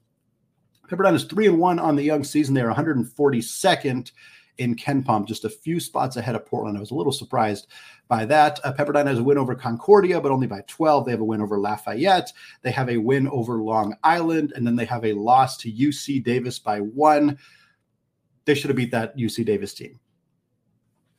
Pepperdine 0.88 1.16
is 1.16 1.24
three 1.24 1.48
and 1.48 1.60
one 1.60 1.80
on 1.80 1.96
the 1.96 2.04
young 2.04 2.24
season. 2.24 2.54
They're 2.54 2.72
142nd 2.72 4.12
in 4.58 4.76
Ken 4.76 5.04
KenPom, 5.04 5.26
just 5.26 5.46
a 5.46 5.50
few 5.50 5.80
spots 5.80 6.18
ahead 6.18 6.36
of 6.36 6.46
Portland. 6.46 6.78
I 6.78 6.82
was 6.82 6.92
a 6.92 6.96
little 6.96 7.14
surprised 7.14 7.68
by 8.08 8.26
that. 8.26 8.60
Uh, 8.64 8.74
Pepperdine 8.74 9.08
has 9.08 9.18
a 9.18 9.24
win 9.24 9.38
over 9.38 9.56
Concordia, 9.56 10.20
but 10.20 10.32
only 10.32 10.48
by 10.48 10.62
12. 10.68 11.06
They 11.06 11.12
have 11.12 11.22
a 11.22 11.26
win 11.26 11.42
over 11.42 11.60
Lafayette. 11.60 12.32
They 12.62 12.72
have 12.72 12.90
a 12.90 12.98
win 12.98 13.28
over 13.30 13.56
Long 13.56 13.96
Island, 14.04 14.54
and 14.56 14.68
then 14.68 14.76
they 14.76 14.86
have 14.86 15.06
a 15.06 15.14
loss 15.14 15.58
to 15.58 15.72
UC 15.72 16.24
Davis 16.24 16.60
by 16.60 16.80
one. 16.80 17.40
They 18.46 18.54
should 18.54 18.70
have 18.70 18.78
beat 18.78 18.92
that 18.92 19.18
UC 19.18 19.46
Davis 19.46 19.74
team. 19.74 20.01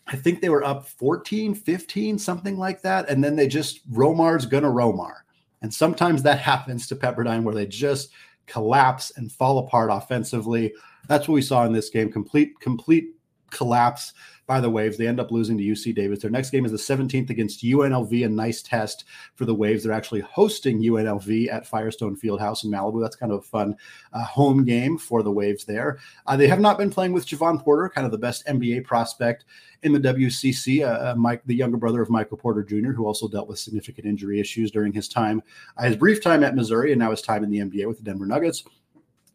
I 0.06 0.16
think 0.16 0.40
they 0.40 0.48
were 0.48 0.64
up 0.64 0.86
14, 0.86 1.54
15, 1.54 2.18
something 2.18 2.58
like 2.58 2.82
that. 2.82 3.08
And 3.08 3.22
then 3.22 3.36
they 3.36 3.46
just, 3.46 3.88
Romar's 3.90 4.46
going 4.46 4.64
to 4.64 4.68
Romar. 4.68 5.14
And 5.62 5.72
sometimes 5.72 6.22
that 6.22 6.38
happens 6.40 6.86
to 6.88 6.96
Pepperdine 6.96 7.42
where 7.42 7.54
they 7.54 7.66
just 7.66 8.10
collapse 8.46 9.12
and 9.16 9.30
fall 9.30 9.58
apart 9.58 9.90
offensively. 9.92 10.72
That's 11.08 11.28
what 11.28 11.34
we 11.34 11.42
saw 11.42 11.64
in 11.64 11.72
this 11.72 11.90
game. 11.90 12.10
Complete, 12.10 12.58
complete 12.60 13.14
collapse 13.52 14.12
by 14.46 14.60
the 14.60 14.68
Waves. 14.68 14.96
They 14.96 15.06
end 15.06 15.20
up 15.20 15.30
losing 15.30 15.56
to 15.56 15.64
UC 15.64 15.94
Davis. 15.94 16.20
Their 16.20 16.30
next 16.30 16.50
game 16.50 16.64
is 16.64 16.72
the 16.72 16.76
17th 16.76 17.30
against 17.30 17.62
UNLV, 17.62 18.24
a 18.24 18.28
nice 18.28 18.60
test 18.60 19.04
for 19.34 19.44
the 19.44 19.54
Waves. 19.54 19.84
They're 19.84 19.92
actually 19.92 20.20
hosting 20.20 20.82
UNLV 20.82 21.52
at 21.52 21.66
Firestone 21.66 22.16
Fieldhouse 22.16 22.64
in 22.64 22.70
Malibu. 22.70 23.00
That's 23.00 23.16
kind 23.16 23.32
of 23.32 23.38
a 23.38 23.42
fun 23.42 23.76
uh, 24.12 24.24
home 24.24 24.64
game 24.64 24.98
for 24.98 25.22
the 25.22 25.30
Waves 25.30 25.64
there. 25.64 25.98
Uh, 26.26 26.36
they 26.36 26.48
have 26.48 26.60
not 26.60 26.76
been 26.76 26.90
playing 26.90 27.12
with 27.12 27.26
Jevon 27.26 27.62
Porter, 27.62 27.88
kind 27.88 28.04
of 28.04 28.10
the 28.10 28.18
best 28.18 28.44
NBA 28.46 28.84
prospect 28.84 29.44
in 29.84 29.92
the 29.92 30.00
WCC. 30.00 30.82
Uh, 30.82 31.12
uh, 31.12 31.14
Mike, 31.16 31.42
the 31.46 31.54
younger 31.54 31.76
brother 31.76 32.02
of 32.02 32.10
Michael 32.10 32.36
Porter 32.36 32.64
Jr., 32.64 32.90
who 32.90 33.06
also 33.06 33.28
dealt 33.28 33.48
with 33.48 33.58
significant 33.58 34.06
injury 34.06 34.40
issues 34.40 34.70
during 34.70 34.92
his 34.92 35.08
time, 35.08 35.42
uh, 35.76 35.84
his 35.84 35.96
brief 35.96 36.22
time 36.22 36.42
at 36.42 36.56
Missouri, 36.56 36.92
and 36.92 36.98
now 36.98 37.10
his 37.10 37.22
time 37.22 37.44
in 37.44 37.50
the 37.50 37.58
NBA 37.58 37.86
with 37.86 37.98
the 37.98 38.04
Denver 38.04 38.26
Nuggets. 38.26 38.64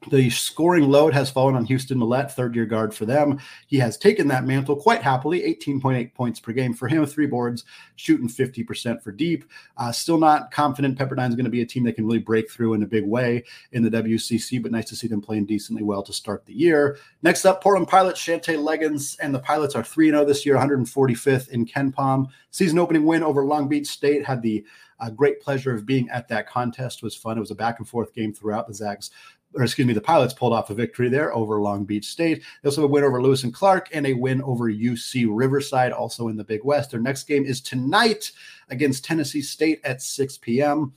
The 0.10 0.29
scoring 0.29 0.89
load 0.89 1.13
has 1.13 1.29
fallen 1.29 1.55
on 1.55 1.65
Houston 1.65 1.97
Mallette, 1.97 2.31
third 2.31 2.55
year 2.55 2.65
guard 2.65 2.93
for 2.93 3.05
them. 3.05 3.39
He 3.65 3.77
has 3.77 3.97
taken 3.97 4.27
that 4.29 4.45
mantle 4.45 4.75
quite 4.75 5.01
happily 5.01 5.41
18.8 5.41 6.13
points 6.13 6.39
per 6.39 6.53
game 6.53 6.73
for 6.73 6.88
him, 6.88 7.05
three 7.05 7.25
boards, 7.25 7.65
shooting 7.95 8.29
50% 8.29 9.01
for 9.01 9.12
deep. 9.12 9.43
Uh, 9.75 9.91
still 9.91 10.17
not 10.17 10.51
confident 10.51 10.97
Pepperdine's 10.97 11.36
going 11.36 11.45
to 11.45 11.51
be 11.51 11.62
a 11.62 11.65
team 11.65 11.83
that 11.83 11.93
can 11.93 12.05
really 12.05 12.19
break 12.19 12.49
through 12.49 12.75
in 12.75 12.83
a 12.83 12.88
big 12.88 13.05
way 13.05 13.43
in 13.73 13.83
the 13.83 13.89
WCC, 13.89 14.62
but 14.62 14.71
nice 14.71 14.86
to 14.86 14.95
see 14.95 15.07
them 15.07 15.21
playing 15.21 15.45
decently 15.45 15.83
well 15.83 16.03
to 16.03 16.13
start 16.13 16.45
the 16.45 16.53
year. 16.53 16.97
Next 17.23 17.43
up, 17.43 17.62
Portland 17.62 17.89
Pilots, 17.89 18.21
Shantay 18.21 18.57
Legans, 18.57 19.17
and 19.19 19.33
the 19.33 19.39
Pilots 19.39 19.75
are 19.75 19.83
3 19.83 20.10
0 20.12 20.23
this 20.23 20.45
year, 20.45 20.55
145th 20.55 21.49
in 21.49 21.65
KenPom. 21.65 22.27
Season 22.51 22.79
opening 22.79 23.03
win 23.03 23.23
over 23.23 23.43
Long 23.43 23.67
Beach 23.67 23.88
State 23.88 24.25
had 24.25 24.41
the 24.41 24.63
uh, 24.99 25.10
great 25.10 25.41
pleasure 25.41 25.73
of 25.73 25.86
being 25.86 26.10
at 26.10 26.27
that 26.27 26.47
contest. 26.47 27.03
Was 27.03 27.15
fun. 27.15 27.38
It 27.38 27.41
was 27.41 27.51
a 27.51 27.55
back 27.55 27.79
and 27.79 27.88
forth 27.88 28.13
game 28.13 28.33
throughout. 28.33 28.67
The 28.67 28.73
Zags 28.73 29.12
or 29.55 29.63
excuse 29.63 29.88
me, 29.88 29.93
the 29.93 30.01
Pilots 30.01 30.33
pulled 30.33 30.53
off 30.53 30.69
a 30.69 30.73
victory 30.73 31.10
there 31.10 31.33
over 31.33 31.62
Long 31.62 31.86
Beach 31.86 32.05
State. 32.05 32.43
They 32.62 32.67
also 32.67 32.81
have 32.81 32.89
a 32.89 32.93
win 32.93 33.03
over 33.03 33.21
Lewis 33.21 33.43
and 33.43 33.53
Clark 33.53 33.89
and 33.93 34.05
a 34.05 34.13
win 34.13 34.41
over 34.43 34.71
UC 34.71 35.27
Riverside, 35.29 35.91
also 35.91 36.27
in 36.27 36.38
the 36.38 36.43
Big 36.43 36.63
West. 36.63 36.91
Their 36.91 36.99
next 36.99 37.23
game 37.23 37.45
is 37.45 37.62
tonight 37.62 38.31
against 38.69 39.05
Tennessee 39.05 39.41
State 39.41 39.81
at 39.83 40.01
6 40.01 40.38
p.m. 40.39 40.93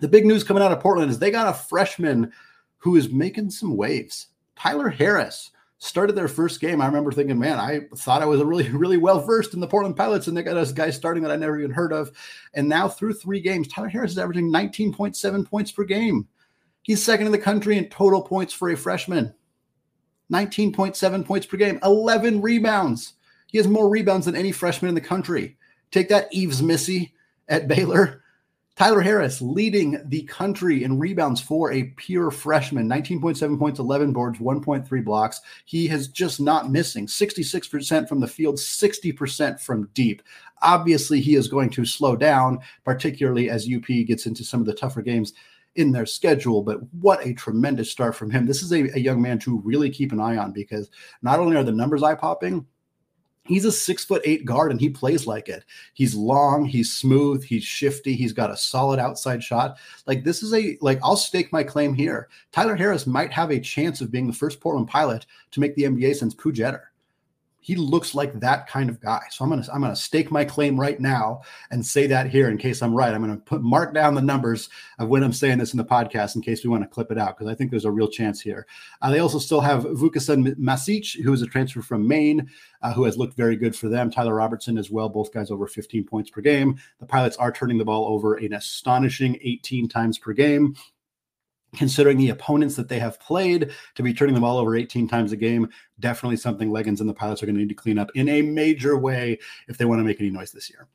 The 0.00 0.08
big 0.08 0.26
news 0.26 0.44
coming 0.44 0.62
out 0.62 0.72
of 0.72 0.80
Portland 0.80 1.10
is 1.10 1.18
they 1.18 1.30
got 1.30 1.48
a 1.48 1.58
freshman 1.58 2.32
who 2.78 2.96
is 2.96 3.10
making 3.10 3.50
some 3.50 3.76
waves. 3.76 4.28
Tyler 4.56 4.88
Harris 4.88 5.50
started 5.78 6.14
their 6.14 6.28
first 6.28 6.60
game. 6.60 6.80
I 6.80 6.86
remember 6.86 7.10
thinking, 7.12 7.38
man, 7.38 7.58
I 7.58 7.80
thought 7.96 8.22
I 8.22 8.26
was 8.26 8.40
a 8.40 8.46
really, 8.46 8.68
really 8.72 8.96
well 8.96 9.20
versed 9.20 9.54
in 9.54 9.60
the 9.60 9.66
Portland 9.66 9.96
Pilots, 9.96 10.26
and 10.26 10.36
they 10.36 10.42
got 10.42 10.56
a 10.56 10.72
guy 10.72 10.90
starting 10.90 11.22
that 11.22 11.32
I 11.32 11.36
never 11.36 11.58
even 11.58 11.70
heard 11.70 11.92
of. 11.92 12.10
And 12.54 12.68
now 12.68 12.88
through 12.88 13.14
three 13.14 13.40
games, 13.40 13.68
Tyler 13.68 13.88
Harris 13.88 14.12
is 14.12 14.18
averaging 14.18 14.50
19.7 14.50 15.46
points 15.46 15.72
per 15.72 15.84
game. 15.84 16.26
He's 16.82 17.02
second 17.02 17.26
in 17.26 17.32
the 17.32 17.38
country 17.38 17.78
in 17.78 17.88
total 17.88 18.22
points 18.22 18.52
for 18.52 18.70
a 18.70 18.76
freshman. 18.76 19.34
19.7 20.32 21.24
points 21.24 21.46
per 21.46 21.56
game, 21.56 21.78
11 21.82 22.40
rebounds. 22.40 23.14
He 23.46 23.58
has 23.58 23.68
more 23.68 23.88
rebounds 23.88 24.26
than 24.26 24.36
any 24.36 24.50
freshman 24.50 24.88
in 24.88 24.94
the 24.94 25.00
country. 25.00 25.56
Take 25.90 26.08
that, 26.08 26.28
Yves 26.32 26.62
Missi 26.62 27.12
at 27.48 27.68
Baylor. 27.68 28.22
Tyler 28.74 29.02
Harris 29.02 29.42
leading 29.42 30.00
the 30.06 30.22
country 30.22 30.82
in 30.82 30.98
rebounds 30.98 31.42
for 31.42 31.70
a 31.70 31.92
pure 31.96 32.30
freshman 32.30 32.88
19.7 32.88 33.58
points, 33.58 33.78
11 33.78 34.14
boards, 34.14 34.38
1.3 34.38 35.04
blocks. 35.04 35.42
He 35.66 35.86
has 35.88 36.08
just 36.08 36.40
not 36.40 36.70
missing 36.70 37.06
66% 37.06 38.08
from 38.08 38.20
the 38.20 38.26
field, 38.26 38.56
60% 38.56 39.60
from 39.60 39.90
deep. 39.92 40.22
Obviously, 40.62 41.20
he 41.20 41.34
is 41.34 41.48
going 41.48 41.68
to 41.70 41.84
slow 41.84 42.16
down, 42.16 42.60
particularly 42.82 43.50
as 43.50 43.68
UP 43.70 43.84
gets 44.06 44.24
into 44.24 44.42
some 44.42 44.60
of 44.60 44.66
the 44.66 44.74
tougher 44.74 45.02
games 45.02 45.34
in 45.76 45.92
their 45.92 46.06
schedule. 46.06 46.62
But 46.62 46.80
what 46.92 47.24
a 47.26 47.34
tremendous 47.34 47.90
start 47.90 48.14
from 48.14 48.30
him. 48.30 48.46
This 48.46 48.62
is 48.62 48.72
a, 48.72 48.90
a 48.96 49.00
young 49.00 49.20
man 49.20 49.38
to 49.40 49.60
really 49.60 49.90
keep 49.90 50.12
an 50.12 50.20
eye 50.20 50.36
on 50.36 50.52
because 50.52 50.90
not 51.22 51.40
only 51.40 51.56
are 51.56 51.64
the 51.64 51.72
numbers 51.72 52.02
eye 52.02 52.14
popping, 52.14 52.66
He's 53.44 53.64
a 53.64 53.72
six 53.72 54.04
foot 54.04 54.22
eight 54.24 54.44
guard 54.44 54.70
and 54.70 54.80
he 54.80 54.88
plays 54.88 55.26
like 55.26 55.48
it. 55.48 55.64
He's 55.94 56.14
long, 56.14 56.64
he's 56.64 56.92
smooth, 56.92 57.42
he's 57.42 57.64
shifty, 57.64 58.14
he's 58.14 58.32
got 58.32 58.52
a 58.52 58.56
solid 58.56 59.00
outside 59.00 59.42
shot. 59.42 59.78
Like, 60.06 60.22
this 60.22 60.44
is 60.44 60.54
a, 60.54 60.78
like, 60.80 61.00
I'll 61.02 61.16
stake 61.16 61.52
my 61.52 61.64
claim 61.64 61.92
here. 61.92 62.28
Tyler 62.52 62.76
Harris 62.76 63.04
might 63.04 63.32
have 63.32 63.50
a 63.50 63.58
chance 63.58 64.00
of 64.00 64.12
being 64.12 64.28
the 64.28 64.32
first 64.32 64.60
Portland 64.60 64.86
pilot 64.86 65.26
to 65.50 65.60
make 65.60 65.74
the 65.74 65.82
NBA 65.82 66.14
since 66.14 66.34
Pooh 66.34 66.52
Jeter 66.52 66.91
he 67.62 67.76
looks 67.76 68.12
like 68.14 68.40
that 68.40 68.66
kind 68.66 68.90
of 68.90 69.00
guy. 69.00 69.22
So 69.30 69.44
I'm 69.44 69.50
gonna 69.50 69.64
I'm 69.72 69.80
gonna 69.80 69.96
stake 69.96 70.30
my 70.32 70.44
claim 70.44 70.78
right 70.78 70.98
now 70.98 71.42
and 71.70 71.86
say 71.86 72.08
that 72.08 72.28
here 72.28 72.50
in 72.50 72.58
case 72.58 72.82
I'm 72.82 72.92
right. 72.92 73.14
I'm 73.14 73.20
gonna 73.20 73.36
put 73.36 73.62
mark 73.62 73.94
down 73.94 74.14
the 74.14 74.20
numbers 74.20 74.68
of 74.98 75.08
when 75.08 75.22
I'm 75.22 75.32
saying 75.32 75.58
this 75.58 75.72
in 75.72 75.78
the 75.78 75.84
podcast 75.84 76.34
in 76.34 76.42
case 76.42 76.64
we 76.64 76.70
want 76.70 76.82
to 76.82 76.88
clip 76.88 77.12
it 77.12 77.18
out 77.18 77.38
because 77.38 77.50
I 77.50 77.54
think 77.54 77.70
there's 77.70 77.84
a 77.84 77.90
real 77.90 78.08
chance 78.08 78.40
here. 78.40 78.66
Uh, 79.00 79.12
they 79.12 79.20
also 79.20 79.38
still 79.38 79.60
have 79.60 79.84
Vukasin 79.84 80.56
Masic, 80.56 81.22
who 81.22 81.32
is 81.32 81.40
a 81.40 81.46
transfer 81.46 81.82
from 81.82 82.06
Maine, 82.06 82.50
uh, 82.82 82.92
who 82.92 83.04
has 83.04 83.16
looked 83.16 83.36
very 83.36 83.56
good 83.56 83.76
for 83.76 83.88
them. 83.88 84.10
Tyler 84.10 84.34
Robertson 84.34 84.76
as 84.76 84.90
well, 84.90 85.08
both 85.08 85.32
guys 85.32 85.52
over 85.52 85.68
15 85.68 86.04
points 86.04 86.30
per 86.30 86.40
game. 86.40 86.76
The 86.98 87.06
Pilots 87.06 87.36
are 87.36 87.52
turning 87.52 87.78
the 87.78 87.84
ball 87.84 88.06
over 88.06 88.34
an 88.34 88.54
astonishing 88.54 89.38
18 89.40 89.88
times 89.88 90.18
per 90.18 90.32
game 90.32 90.74
considering 91.76 92.18
the 92.18 92.30
opponents 92.30 92.76
that 92.76 92.88
they 92.88 92.98
have 92.98 93.18
played 93.20 93.70
to 93.94 94.02
be 94.02 94.12
turning 94.12 94.34
the 94.34 94.40
ball 94.40 94.58
over 94.58 94.76
18 94.76 95.08
times 95.08 95.32
a 95.32 95.36
game 95.36 95.68
definitely 96.00 96.36
something 96.36 96.70
Legans 96.70 97.00
and 97.00 97.08
the 97.08 97.14
pilots 97.14 97.42
are 97.42 97.46
going 97.46 97.56
to 97.56 97.60
need 97.60 97.68
to 97.68 97.74
clean 97.74 97.98
up 97.98 98.10
in 98.14 98.28
a 98.28 98.42
major 98.42 98.98
way 98.98 99.38
if 99.68 99.78
they 99.78 99.84
want 99.84 99.98
to 99.98 100.04
make 100.04 100.20
any 100.20 100.30
noise 100.30 100.52
this 100.52 100.68
year. 100.68 100.88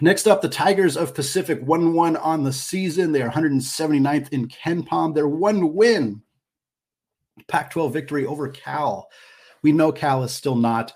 Next 0.00 0.26
up 0.26 0.42
the 0.42 0.48
tigers 0.48 0.96
of 0.96 1.14
pacific 1.14 1.64
1-1 1.64 2.22
on 2.22 2.44
the 2.44 2.52
season. 2.52 3.12
They 3.12 3.22
are 3.22 3.30
179th 3.30 4.28
in 4.30 4.46
KenPom 4.48 5.14
their 5.14 5.28
one 5.28 5.74
win. 5.74 6.22
Pac 7.48 7.70
12 7.70 7.92
victory 7.92 8.26
over 8.26 8.48
cal. 8.48 9.08
We 9.62 9.72
know 9.72 9.92
cal 9.92 10.22
is 10.22 10.32
still 10.32 10.54
not 10.54 10.92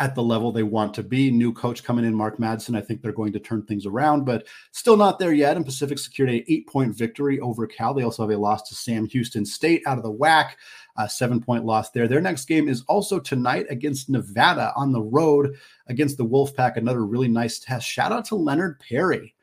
at 0.00 0.14
the 0.14 0.22
level 0.22 0.50
they 0.50 0.62
want 0.62 0.94
to 0.94 1.02
be. 1.02 1.30
New 1.30 1.52
coach 1.52 1.84
coming 1.84 2.06
in, 2.06 2.14
Mark 2.14 2.38
Madsen. 2.38 2.76
I 2.76 2.80
think 2.80 3.02
they're 3.02 3.12
going 3.12 3.34
to 3.34 3.38
turn 3.38 3.62
things 3.62 3.84
around, 3.84 4.24
but 4.24 4.46
still 4.72 4.96
not 4.96 5.18
there 5.18 5.34
yet. 5.34 5.56
And 5.56 5.64
Pacific 5.64 5.98
secured 5.98 6.30
a 6.30 6.52
eight 6.52 6.66
point 6.66 6.96
victory 6.96 7.38
over 7.38 7.66
Cal. 7.66 7.92
They 7.92 8.02
also 8.02 8.22
have 8.22 8.36
a 8.36 8.40
loss 8.40 8.68
to 8.68 8.74
Sam 8.74 9.06
Houston 9.06 9.44
State 9.44 9.82
out 9.86 9.98
of 9.98 10.02
the 10.02 10.12
WAC, 10.12 10.52
a 10.96 11.08
seven 11.08 11.40
point 11.40 11.66
loss 11.66 11.90
there. 11.90 12.08
Their 12.08 12.22
next 12.22 12.46
game 12.46 12.68
is 12.68 12.82
also 12.88 13.20
tonight 13.20 13.66
against 13.68 14.08
Nevada 14.08 14.72
on 14.74 14.90
the 14.90 15.02
road 15.02 15.54
against 15.86 16.16
the 16.16 16.26
Wolfpack. 16.26 16.76
Another 16.76 17.04
really 17.04 17.28
nice 17.28 17.58
test. 17.58 17.86
Shout 17.86 18.10
out 18.10 18.24
to 18.26 18.36
Leonard 18.36 18.80
Perry. 18.80 19.34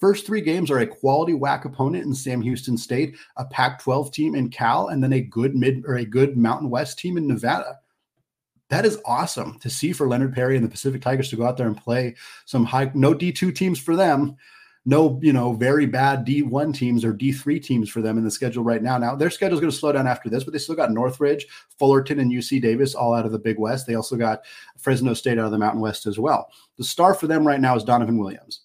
First 0.00 0.26
three 0.26 0.42
games 0.42 0.70
are 0.70 0.78
a 0.78 0.86
quality 0.86 1.32
WAC 1.32 1.64
opponent 1.66 2.04
in 2.04 2.14
Sam 2.14 2.40
Houston 2.42 2.76
State, 2.76 3.16
a 3.36 3.44
Pac 3.46 3.82
12 3.82 4.12
team 4.12 4.34
in 4.34 4.50
Cal, 4.50 4.88
and 4.88 5.02
then 5.02 5.12
a 5.12 5.20
good 5.20 5.54
mid 5.54 5.84
or 5.86 5.96
a 5.96 6.04
good 6.04 6.36
Mountain 6.36 6.70
West 6.70 6.98
team 6.98 7.16
in 7.16 7.26
Nevada 7.26 7.78
that 8.68 8.84
is 8.84 8.98
awesome 9.04 9.58
to 9.60 9.70
see 9.70 9.92
for 9.92 10.08
Leonard 10.08 10.34
Perry 10.34 10.56
and 10.56 10.64
the 10.64 10.70
Pacific 10.70 11.02
Tigers 11.02 11.30
to 11.30 11.36
go 11.36 11.46
out 11.46 11.56
there 11.56 11.68
and 11.68 11.76
play 11.76 12.14
some 12.44 12.64
high, 12.64 12.90
no 12.94 13.14
D2 13.14 13.54
teams 13.54 13.78
for 13.78 13.94
them, 13.94 14.36
no, 14.88 15.18
you 15.20 15.32
know, 15.32 15.52
very 15.52 15.84
bad 15.84 16.24
D1 16.24 16.72
teams 16.72 17.04
or 17.04 17.12
D3 17.12 17.62
teams 17.62 17.90
for 17.90 18.00
them 18.00 18.18
in 18.18 18.24
the 18.24 18.30
schedule 18.30 18.62
right 18.62 18.82
now. 18.82 18.98
Now, 18.98 19.16
their 19.16 19.30
schedule 19.30 19.54
is 19.54 19.60
going 19.60 19.70
to 19.70 19.76
slow 19.76 19.90
down 19.90 20.06
after 20.06 20.28
this, 20.28 20.44
but 20.44 20.52
they 20.52 20.60
still 20.60 20.76
got 20.76 20.92
Northridge, 20.92 21.46
Fullerton, 21.76 22.20
and 22.20 22.30
UC 22.30 22.62
Davis 22.62 22.94
all 22.94 23.12
out 23.12 23.26
of 23.26 23.32
the 23.32 23.38
Big 23.38 23.58
West. 23.58 23.86
They 23.86 23.96
also 23.96 24.16
got 24.16 24.44
Fresno 24.78 25.12
State 25.14 25.38
out 25.38 25.46
of 25.46 25.50
the 25.50 25.58
Mountain 25.58 25.80
West 25.80 26.06
as 26.06 26.20
well. 26.20 26.50
The 26.78 26.84
star 26.84 27.14
for 27.14 27.26
them 27.26 27.46
right 27.46 27.60
now 27.60 27.74
is 27.74 27.82
Donovan 27.82 28.18
Williams. 28.18 28.60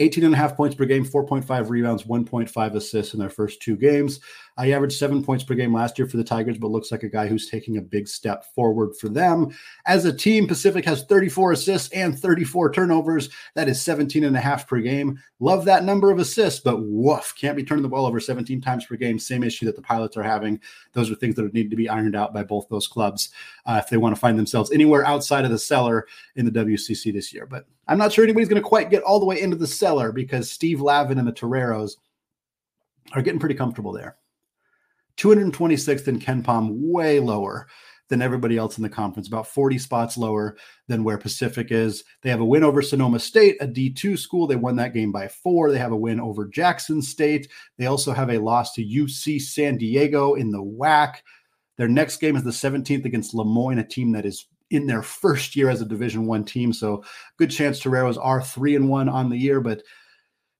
18 0.00 0.24
and 0.24 0.34
a 0.34 0.36
half 0.36 0.56
points 0.56 0.74
per 0.74 0.84
game, 0.84 1.04
4.5 1.04 1.70
rebounds, 1.70 2.02
1.5 2.04 2.74
assists 2.74 3.14
in 3.14 3.20
their 3.20 3.28
first 3.28 3.62
two 3.62 3.76
games. 3.76 4.20
I 4.56 4.70
averaged 4.70 4.98
seven 4.98 5.22
points 5.24 5.42
per 5.42 5.54
game 5.54 5.72
last 5.72 5.98
year 5.98 6.06
for 6.06 6.16
the 6.16 6.24
Tigers, 6.24 6.58
but 6.58 6.70
looks 6.70 6.92
like 6.92 7.02
a 7.02 7.08
guy 7.08 7.26
who's 7.26 7.48
taking 7.48 7.76
a 7.76 7.82
big 7.82 8.06
step 8.06 8.44
forward 8.54 8.96
for 8.96 9.08
them. 9.08 9.54
As 9.86 10.04
a 10.04 10.12
team, 10.12 10.46
Pacific 10.46 10.84
has 10.84 11.04
34 11.04 11.52
assists 11.52 11.92
and 11.92 12.18
34 12.18 12.72
turnovers. 12.72 13.30
That 13.54 13.68
is 13.68 13.82
17 13.82 14.24
and 14.24 14.36
a 14.36 14.40
half 14.40 14.68
per 14.68 14.80
game. 14.80 15.18
Love 15.40 15.64
that 15.64 15.84
number 15.84 16.10
of 16.10 16.18
assists, 16.18 16.60
but 16.60 16.82
woof, 16.82 17.34
can't 17.36 17.56
be 17.56 17.64
turning 17.64 17.82
the 17.82 17.88
ball 17.88 18.06
over 18.06 18.20
17 18.20 18.60
times 18.60 18.86
per 18.86 18.96
game. 18.96 19.18
Same 19.18 19.42
issue 19.42 19.66
that 19.66 19.76
the 19.76 19.82
Pilots 19.82 20.16
are 20.16 20.22
having. 20.22 20.60
Those 20.92 21.10
are 21.10 21.16
things 21.16 21.34
that 21.34 21.52
need 21.52 21.70
to 21.70 21.76
be 21.76 21.88
ironed 21.88 22.16
out 22.16 22.32
by 22.32 22.44
both 22.44 22.68
those 22.68 22.86
clubs 22.86 23.30
uh, 23.66 23.80
if 23.82 23.90
they 23.90 23.96
want 23.96 24.14
to 24.14 24.20
find 24.20 24.38
themselves 24.38 24.70
anywhere 24.72 25.04
outside 25.04 25.44
of 25.44 25.50
the 25.50 25.58
cellar 25.58 26.06
in 26.36 26.44
the 26.46 26.52
WCC 26.52 27.12
this 27.12 27.32
year. 27.32 27.46
But 27.46 27.66
I'm 27.86 27.98
not 27.98 28.12
sure 28.12 28.24
anybody's 28.24 28.48
going 28.48 28.62
to 28.62 28.68
quite 28.68 28.88
get 28.88 29.02
all 29.02 29.20
the 29.20 29.26
way 29.26 29.40
into 29.40 29.56
the 29.56 29.66
cellar 29.84 30.12
because 30.12 30.50
Steve 30.50 30.80
Lavin 30.80 31.18
and 31.18 31.28
the 31.28 31.32
Toreros 31.32 31.96
are 33.12 33.20
getting 33.20 33.38
pretty 33.38 33.54
comfortable 33.54 33.92
there. 33.92 34.16
226th 35.18 36.08
in 36.08 36.18
KenPom, 36.18 36.70
way 36.80 37.20
lower 37.20 37.66
than 38.08 38.22
everybody 38.22 38.56
else 38.56 38.78
in 38.78 38.82
the 38.82 38.88
conference, 38.88 39.28
about 39.28 39.46
40 39.46 39.78
spots 39.78 40.16
lower 40.16 40.56
than 40.88 41.04
where 41.04 41.18
Pacific 41.18 41.70
is. 41.70 42.02
They 42.22 42.30
have 42.30 42.40
a 42.40 42.44
win 42.44 42.64
over 42.64 42.80
Sonoma 42.80 43.18
State, 43.18 43.58
a 43.60 43.66
D2 43.66 44.18
school. 44.18 44.46
They 44.46 44.56
won 44.56 44.76
that 44.76 44.94
game 44.94 45.12
by 45.12 45.28
four. 45.28 45.70
They 45.70 45.78
have 45.78 45.92
a 45.92 45.96
win 45.96 46.18
over 46.18 46.46
Jackson 46.46 47.02
State. 47.02 47.48
They 47.76 47.86
also 47.86 48.12
have 48.12 48.30
a 48.30 48.38
loss 48.38 48.72
to 48.74 48.84
UC 48.84 49.42
San 49.42 49.76
Diego 49.76 50.34
in 50.34 50.50
the 50.50 50.62
WAC. 50.62 51.16
Their 51.76 51.88
next 51.88 52.18
game 52.18 52.36
is 52.36 52.44
the 52.44 52.50
17th 52.50 53.04
against 53.04 53.34
Le 53.34 53.44
Moyne, 53.44 53.80
a 53.80 53.84
team 53.84 54.12
that 54.12 54.24
is 54.24 54.46
in 54.74 54.86
their 54.86 55.02
first 55.02 55.56
year 55.56 55.70
as 55.70 55.80
a 55.80 55.86
Division 55.86 56.26
One 56.26 56.44
team. 56.44 56.72
So 56.72 57.04
good 57.38 57.50
chance 57.50 57.80
Toreros 57.80 58.16
are 58.16 58.42
three 58.42 58.76
and 58.76 58.88
one 58.88 59.08
on 59.08 59.30
the 59.30 59.38
year, 59.38 59.60
but 59.60 59.82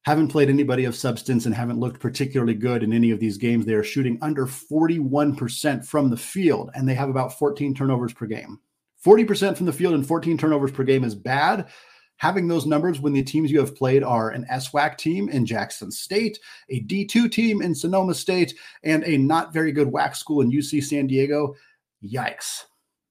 haven't 0.04 0.28
played 0.28 0.50
anybody 0.50 0.84
of 0.84 0.94
substance 0.94 1.46
and 1.46 1.54
haven't 1.54 1.80
looked 1.80 2.00
particularly 2.00 2.54
good 2.54 2.82
in 2.82 2.92
any 2.92 3.10
of 3.10 3.20
these 3.20 3.38
games. 3.38 3.64
They 3.64 3.74
are 3.74 3.82
shooting 3.82 4.18
under 4.20 4.46
41% 4.46 5.86
from 5.86 6.10
the 6.10 6.16
field, 6.16 6.70
and 6.74 6.86
they 6.88 6.94
have 6.94 7.08
about 7.08 7.38
14 7.38 7.74
turnovers 7.74 8.12
per 8.12 8.26
game. 8.26 8.60
40% 9.04 9.56
from 9.56 9.66
the 9.66 9.72
field 9.72 9.94
and 9.94 10.06
14 10.06 10.36
turnovers 10.36 10.72
per 10.72 10.84
game 10.84 11.04
is 11.04 11.14
bad. 11.14 11.68
Having 12.18 12.48
those 12.48 12.66
numbers 12.66 13.00
when 13.00 13.12
the 13.12 13.22
teams 13.22 13.50
you 13.50 13.58
have 13.58 13.74
played 13.74 14.02
are 14.02 14.30
an 14.30 14.46
SWAC 14.50 14.96
team 14.98 15.28
in 15.28 15.44
Jackson 15.44 15.90
State, 15.90 16.38
a 16.68 16.80
D2 16.82 17.30
team 17.30 17.60
in 17.60 17.74
Sonoma 17.74 18.14
State, 18.14 18.54
and 18.82 19.04
a 19.04 19.18
not 19.18 19.52
very 19.52 19.72
good 19.72 19.88
WAC 19.88 20.16
school 20.16 20.40
in 20.42 20.52
UC 20.52 20.84
San 20.84 21.06
Diego, 21.06 21.54
yikes 22.02 22.64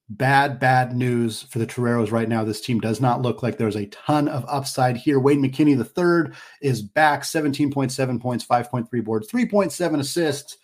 bad, 0.10 0.60
bad 0.60 0.96
news 0.96 1.44
for 1.44 1.60
the 1.60 1.66
Toreros 1.66 2.12
right 2.12 2.28
now. 2.28 2.44
This 2.44 2.62
team 2.62 2.80
does 2.80 3.00
not 3.00 3.22
look 3.22 3.42
like 3.42 3.58
there's 3.58 3.76
a 3.76 3.88
ton 3.88 4.28
of 4.28 4.46
upside 4.48 4.98
here. 4.98 5.20
Wayne 5.20 5.42
McKinney 5.42 5.78
the 5.78 5.86
third 5.86 6.36
is 6.62 6.82
back, 6.82 7.24
17.7 7.24 8.22
points, 8.22 8.46
5.3 8.46 9.04
boards, 9.04 9.32
3.7 9.32 10.00
assists, 10.00 10.58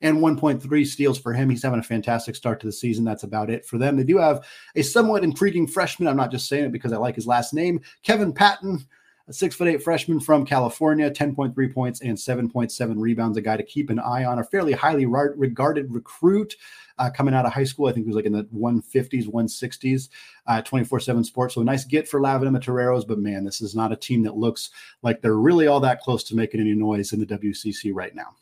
and 0.00 0.18
1.3 0.18 0.86
steals 0.86 1.18
for 1.18 1.32
him. 1.32 1.50
He's 1.50 1.62
having 1.62 1.80
a 1.80 1.84
fantastic 1.84 2.36
start 2.36 2.60
to 2.60 2.66
the 2.66 2.72
season. 2.72 3.04
That's 3.04 3.22
about 3.22 3.50
it 3.50 3.64
for 3.64 3.78
them. 3.78 3.96
They 3.96 4.04
do 4.04 4.18
have 4.18 4.44
a 4.76 4.82
somewhat 4.82 5.24
intriguing 5.24 5.66
freshman. 5.66 6.08
I'm 6.08 6.16
not 6.16 6.30
just 6.30 6.48
saying 6.48 6.64
it 6.64 6.72
because 6.72 6.92
I 6.92 6.96
like 6.96 7.14
his 7.14 7.26
last 7.26 7.54
name, 7.54 7.80
Kevin 8.02 8.32
Patton 8.32 8.86
a 9.26 9.32
six 9.32 9.54
foot 9.54 9.68
eight 9.68 9.82
freshman 9.82 10.20
from 10.20 10.44
California, 10.44 11.10
10.3 11.10 11.74
points 11.74 12.00
and 12.02 12.16
7.7 12.16 12.94
rebounds, 12.96 13.36
a 13.36 13.40
guy 13.40 13.56
to 13.56 13.62
keep 13.62 13.90
an 13.90 13.98
eye 13.98 14.24
on, 14.24 14.38
a 14.38 14.44
fairly 14.44 14.72
highly 14.72 15.06
regarded 15.06 15.90
recruit 15.90 16.56
uh, 16.98 17.10
coming 17.10 17.34
out 17.34 17.46
of 17.46 17.52
high 17.52 17.64
school. 17.64 17.86
I 17.86 17.92
think 17.92 18.04
he 18.06 18.08
was 18.08 18.16
like 18.16 18.26
in 18.26 18.32
the 18.32 18.44
150s, 18.44 19.26
160s, 19.26 20.08
uh, 20.46 20.62
24 20.62 21.00
7 21.00 21.24
sports. 21.24 21.54
So 21.54 21.62
a 21.62 21.64
nice 21.64 21.84
get 21.84 22.06
for 22.06 22.20
Lavin 22.20 22.46
and 22.46 22.56
the 22.56 22.60
Toreros, 22.60 23.06
but 23.06 23.18
man, 23.18 23.44
this 23.44 23.60
is 23.60 23.74
not 23.74 23.92
a 23.92 23.96
team 23.96 24.22
that 24.24 24.36
looks 24.36 24.70
like 25.02 25.20
they're 25.20 25.34
really 25.34 25.66
all 25.66 25.80
that 25.80 26.00
close 26.00 26.22
to 26.24 26.36
making 26.36 26.60
any 26.60 26.74
noise 26.74 27.12
in 27.12 27.20
the 27.20 27.26
WCC 27.26 27.92
right 27.94 28.14
now 28.14 28.36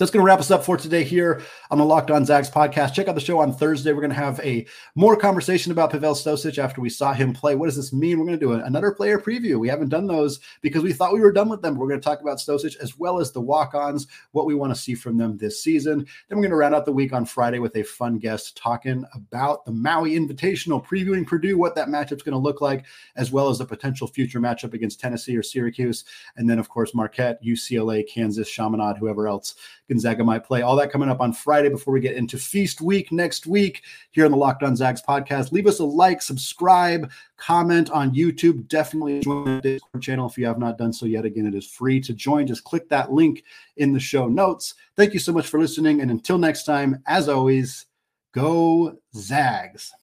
that's 0.00 0.10
going 0.10 0.22
to 0.22 0.26
wrap 0.26 0.40
us 0.40 0.50
up 0.50 0.64
for 0.64 0.78
today 0.78 1.04
here 1.04 1.42
on 1.70 1.76
the 1.76 1.84
Locked 1.84 2.10
On 2.10 2.24
Zags 2.24 2.48
podcast. 2.50 2.94
Check 2.94 3.06
out 3.06 3.14
the 3.14 3.20
show 3.20 3.38
on 3.38 3.52
Thursday. 3.52 3.92
We're 3.92 4.00
going 4.00 4.08
to 4.08 4.16
have 4.16 4.40
a 4.40 4.66
more 4.94 5.14
conversation 5.14 5.72
about 5.72 5.90
Pavel 5.90 6.14
Stosic 6.14 6.56
after 6.56 6.80
we 6.80 6.88
saw 6.88 7.12
him 7.12 7.34
play. 7.34 7.54
What 7.54 7.66
does 7.66 7.76
this 7.76 7.92
mean? 7.92 8.18
We're 8.18 8.24
going 8.24 8.40
to 8.40 8.46
do 8.46 8.52
another 8.54 8.92
player 8.92 9.18
preview. 9.18 9.60
We 9.60 9.68
haven't 9.68 9.90
done 9.90 10.06
those 10.06 10.40
because 10.62 10.82
we 10.82 10.94
thought 10.94 11.12
we 11.12 11.20
were 11.20 11.30
done 11.30 11.50
with 11.50 11.60
them. 11.60 11.76
We're 11.76 11.86
going 11.86 12.00
to 12.00 12.04
talk 12.04 12.22
about 12.22 12.38
Stosic 12.38 12.76
as 12.78 12.98
well 12.98 13.20
as 13.20 13.30
the 13.30 13.42
walk-ons, 13.42 14.06
what 14.32 14.46
we 14.46 14.54
want 14.54 14.74
to 14.74 14.80
see 14.80 14.94
from 14.94 15.18
them 15.18 15.36
this 15.36 15.62
season. 15.62 16.06
Then 16.28 16.38
we're 16.38 16.44
going 16.44 16.50
to 16.52 16.56
round 16.56 16.74
out 16.74 16.86
the 16.86 16.92
week 16.92 17.12
on 17.12 17.26
Friday 17.26 17.58
with 17.58 17.76
a 17.76 17.82
fun 17.82 18.16
guest 18.16 18.56
talking 18.56 19.04
about 19.12 19.66
the 19.66 19.72
Maui 19.72 20.12
Invitational, 20.12 20.82
previewing 20.82 21.26
Purdue, 21.26 21.58
what 21.58 21.74
that 21.74 21.88
matchup's 21.88 22.22
going 22.22 22.32
to 22.32 22.38
look 22.38 22.62
like, 22.62 22.86
as 23.16 23.32
well 23.32 23.50
as 23.50 23.58
the 23.58 23.66
potential 23.66 24.06
future 24.06 24.40
matchup 24.40 24.72
against 24.72 24.98
Tennessee 24.98 25.36
or 25.36 25.42
Syracuse, 25.42 26.06
and 26.38 26.48
then 26.48 26.58
of 26.58 26.70
course 26.70 26.94
Marquette, 26.94 27.44
UCLA, 27.44 28.08
Kansas, 28.08 28.48
Chaminade, 28.48 28.96
whoever 28.96 29.28
else 29.28 29.56
Gonzaga 29.90 30.22
might 30.22 30.44
play. 30.44 30.62
All 30.62 30.76
that 30.76 30.92
coming 30.92 31.08
up 31.08 31.20
on 31.20 31.32
Friday 31.32 31.68
before 31.68 31.92
we 31.92 32.00
get 32.00 32.16
into 32.16 32.38
Feast 32.38 32.80
Week 32.80 33.10
next 33.10 33.46
week 33.46 33.82
here 34.12 34.24
on 34.24 34.30
the 34.30 34.36
Locked 34.36 34.62
On 34.62 34.76
Zags 34.76 35.02
podcast. 35.06 35.50
Leave 35.50 35.66
us 35.66 35.80
a 35.80 35.84
like, 35.84 36.22
subscribe, 36.22 37.10
comment 37.36 37.90
on 37.90 38.14
YouTube. 38.14 38.68
Definitely 38.68 39.20
join 39.20 39.56
the 39.56 39.60
Discord 39.60 40.02
channel 40.02 40.28
if 40.28 40.38
you 40.38 40.46
have 40.46 40.60
not 40.60 40.78
done 40.78 40.92
so 40.92 41.06
yet. 41.06 41.24
Again, 41.24 41.44
it 41.44 41.56
is 41.56 41.66
free 41.66 42.00
to 42.02 42.14
join. 42.14 42.46
Just 42.46 42.62
click 42.62 42.88
that 42.88 43.12
link 43.12 43.42
in 43.78 43.92
the 43.92 44.00
show 44.00 44.28
notes. 44.28 44.74
Thank 44.96 45.12
you 45.12 45.18
so 45.18 45.32
much 45.32 45.48
for 45.48 45.58
listening. 45.58 46.00
And 46.00 46.10
until 46.10 46.38
next 46.38 46.62
time, 46.62 47.02
as 47.06 47.28
always, 47.28 47.86
go 48.32 48.96
Zags. 49.12 49.92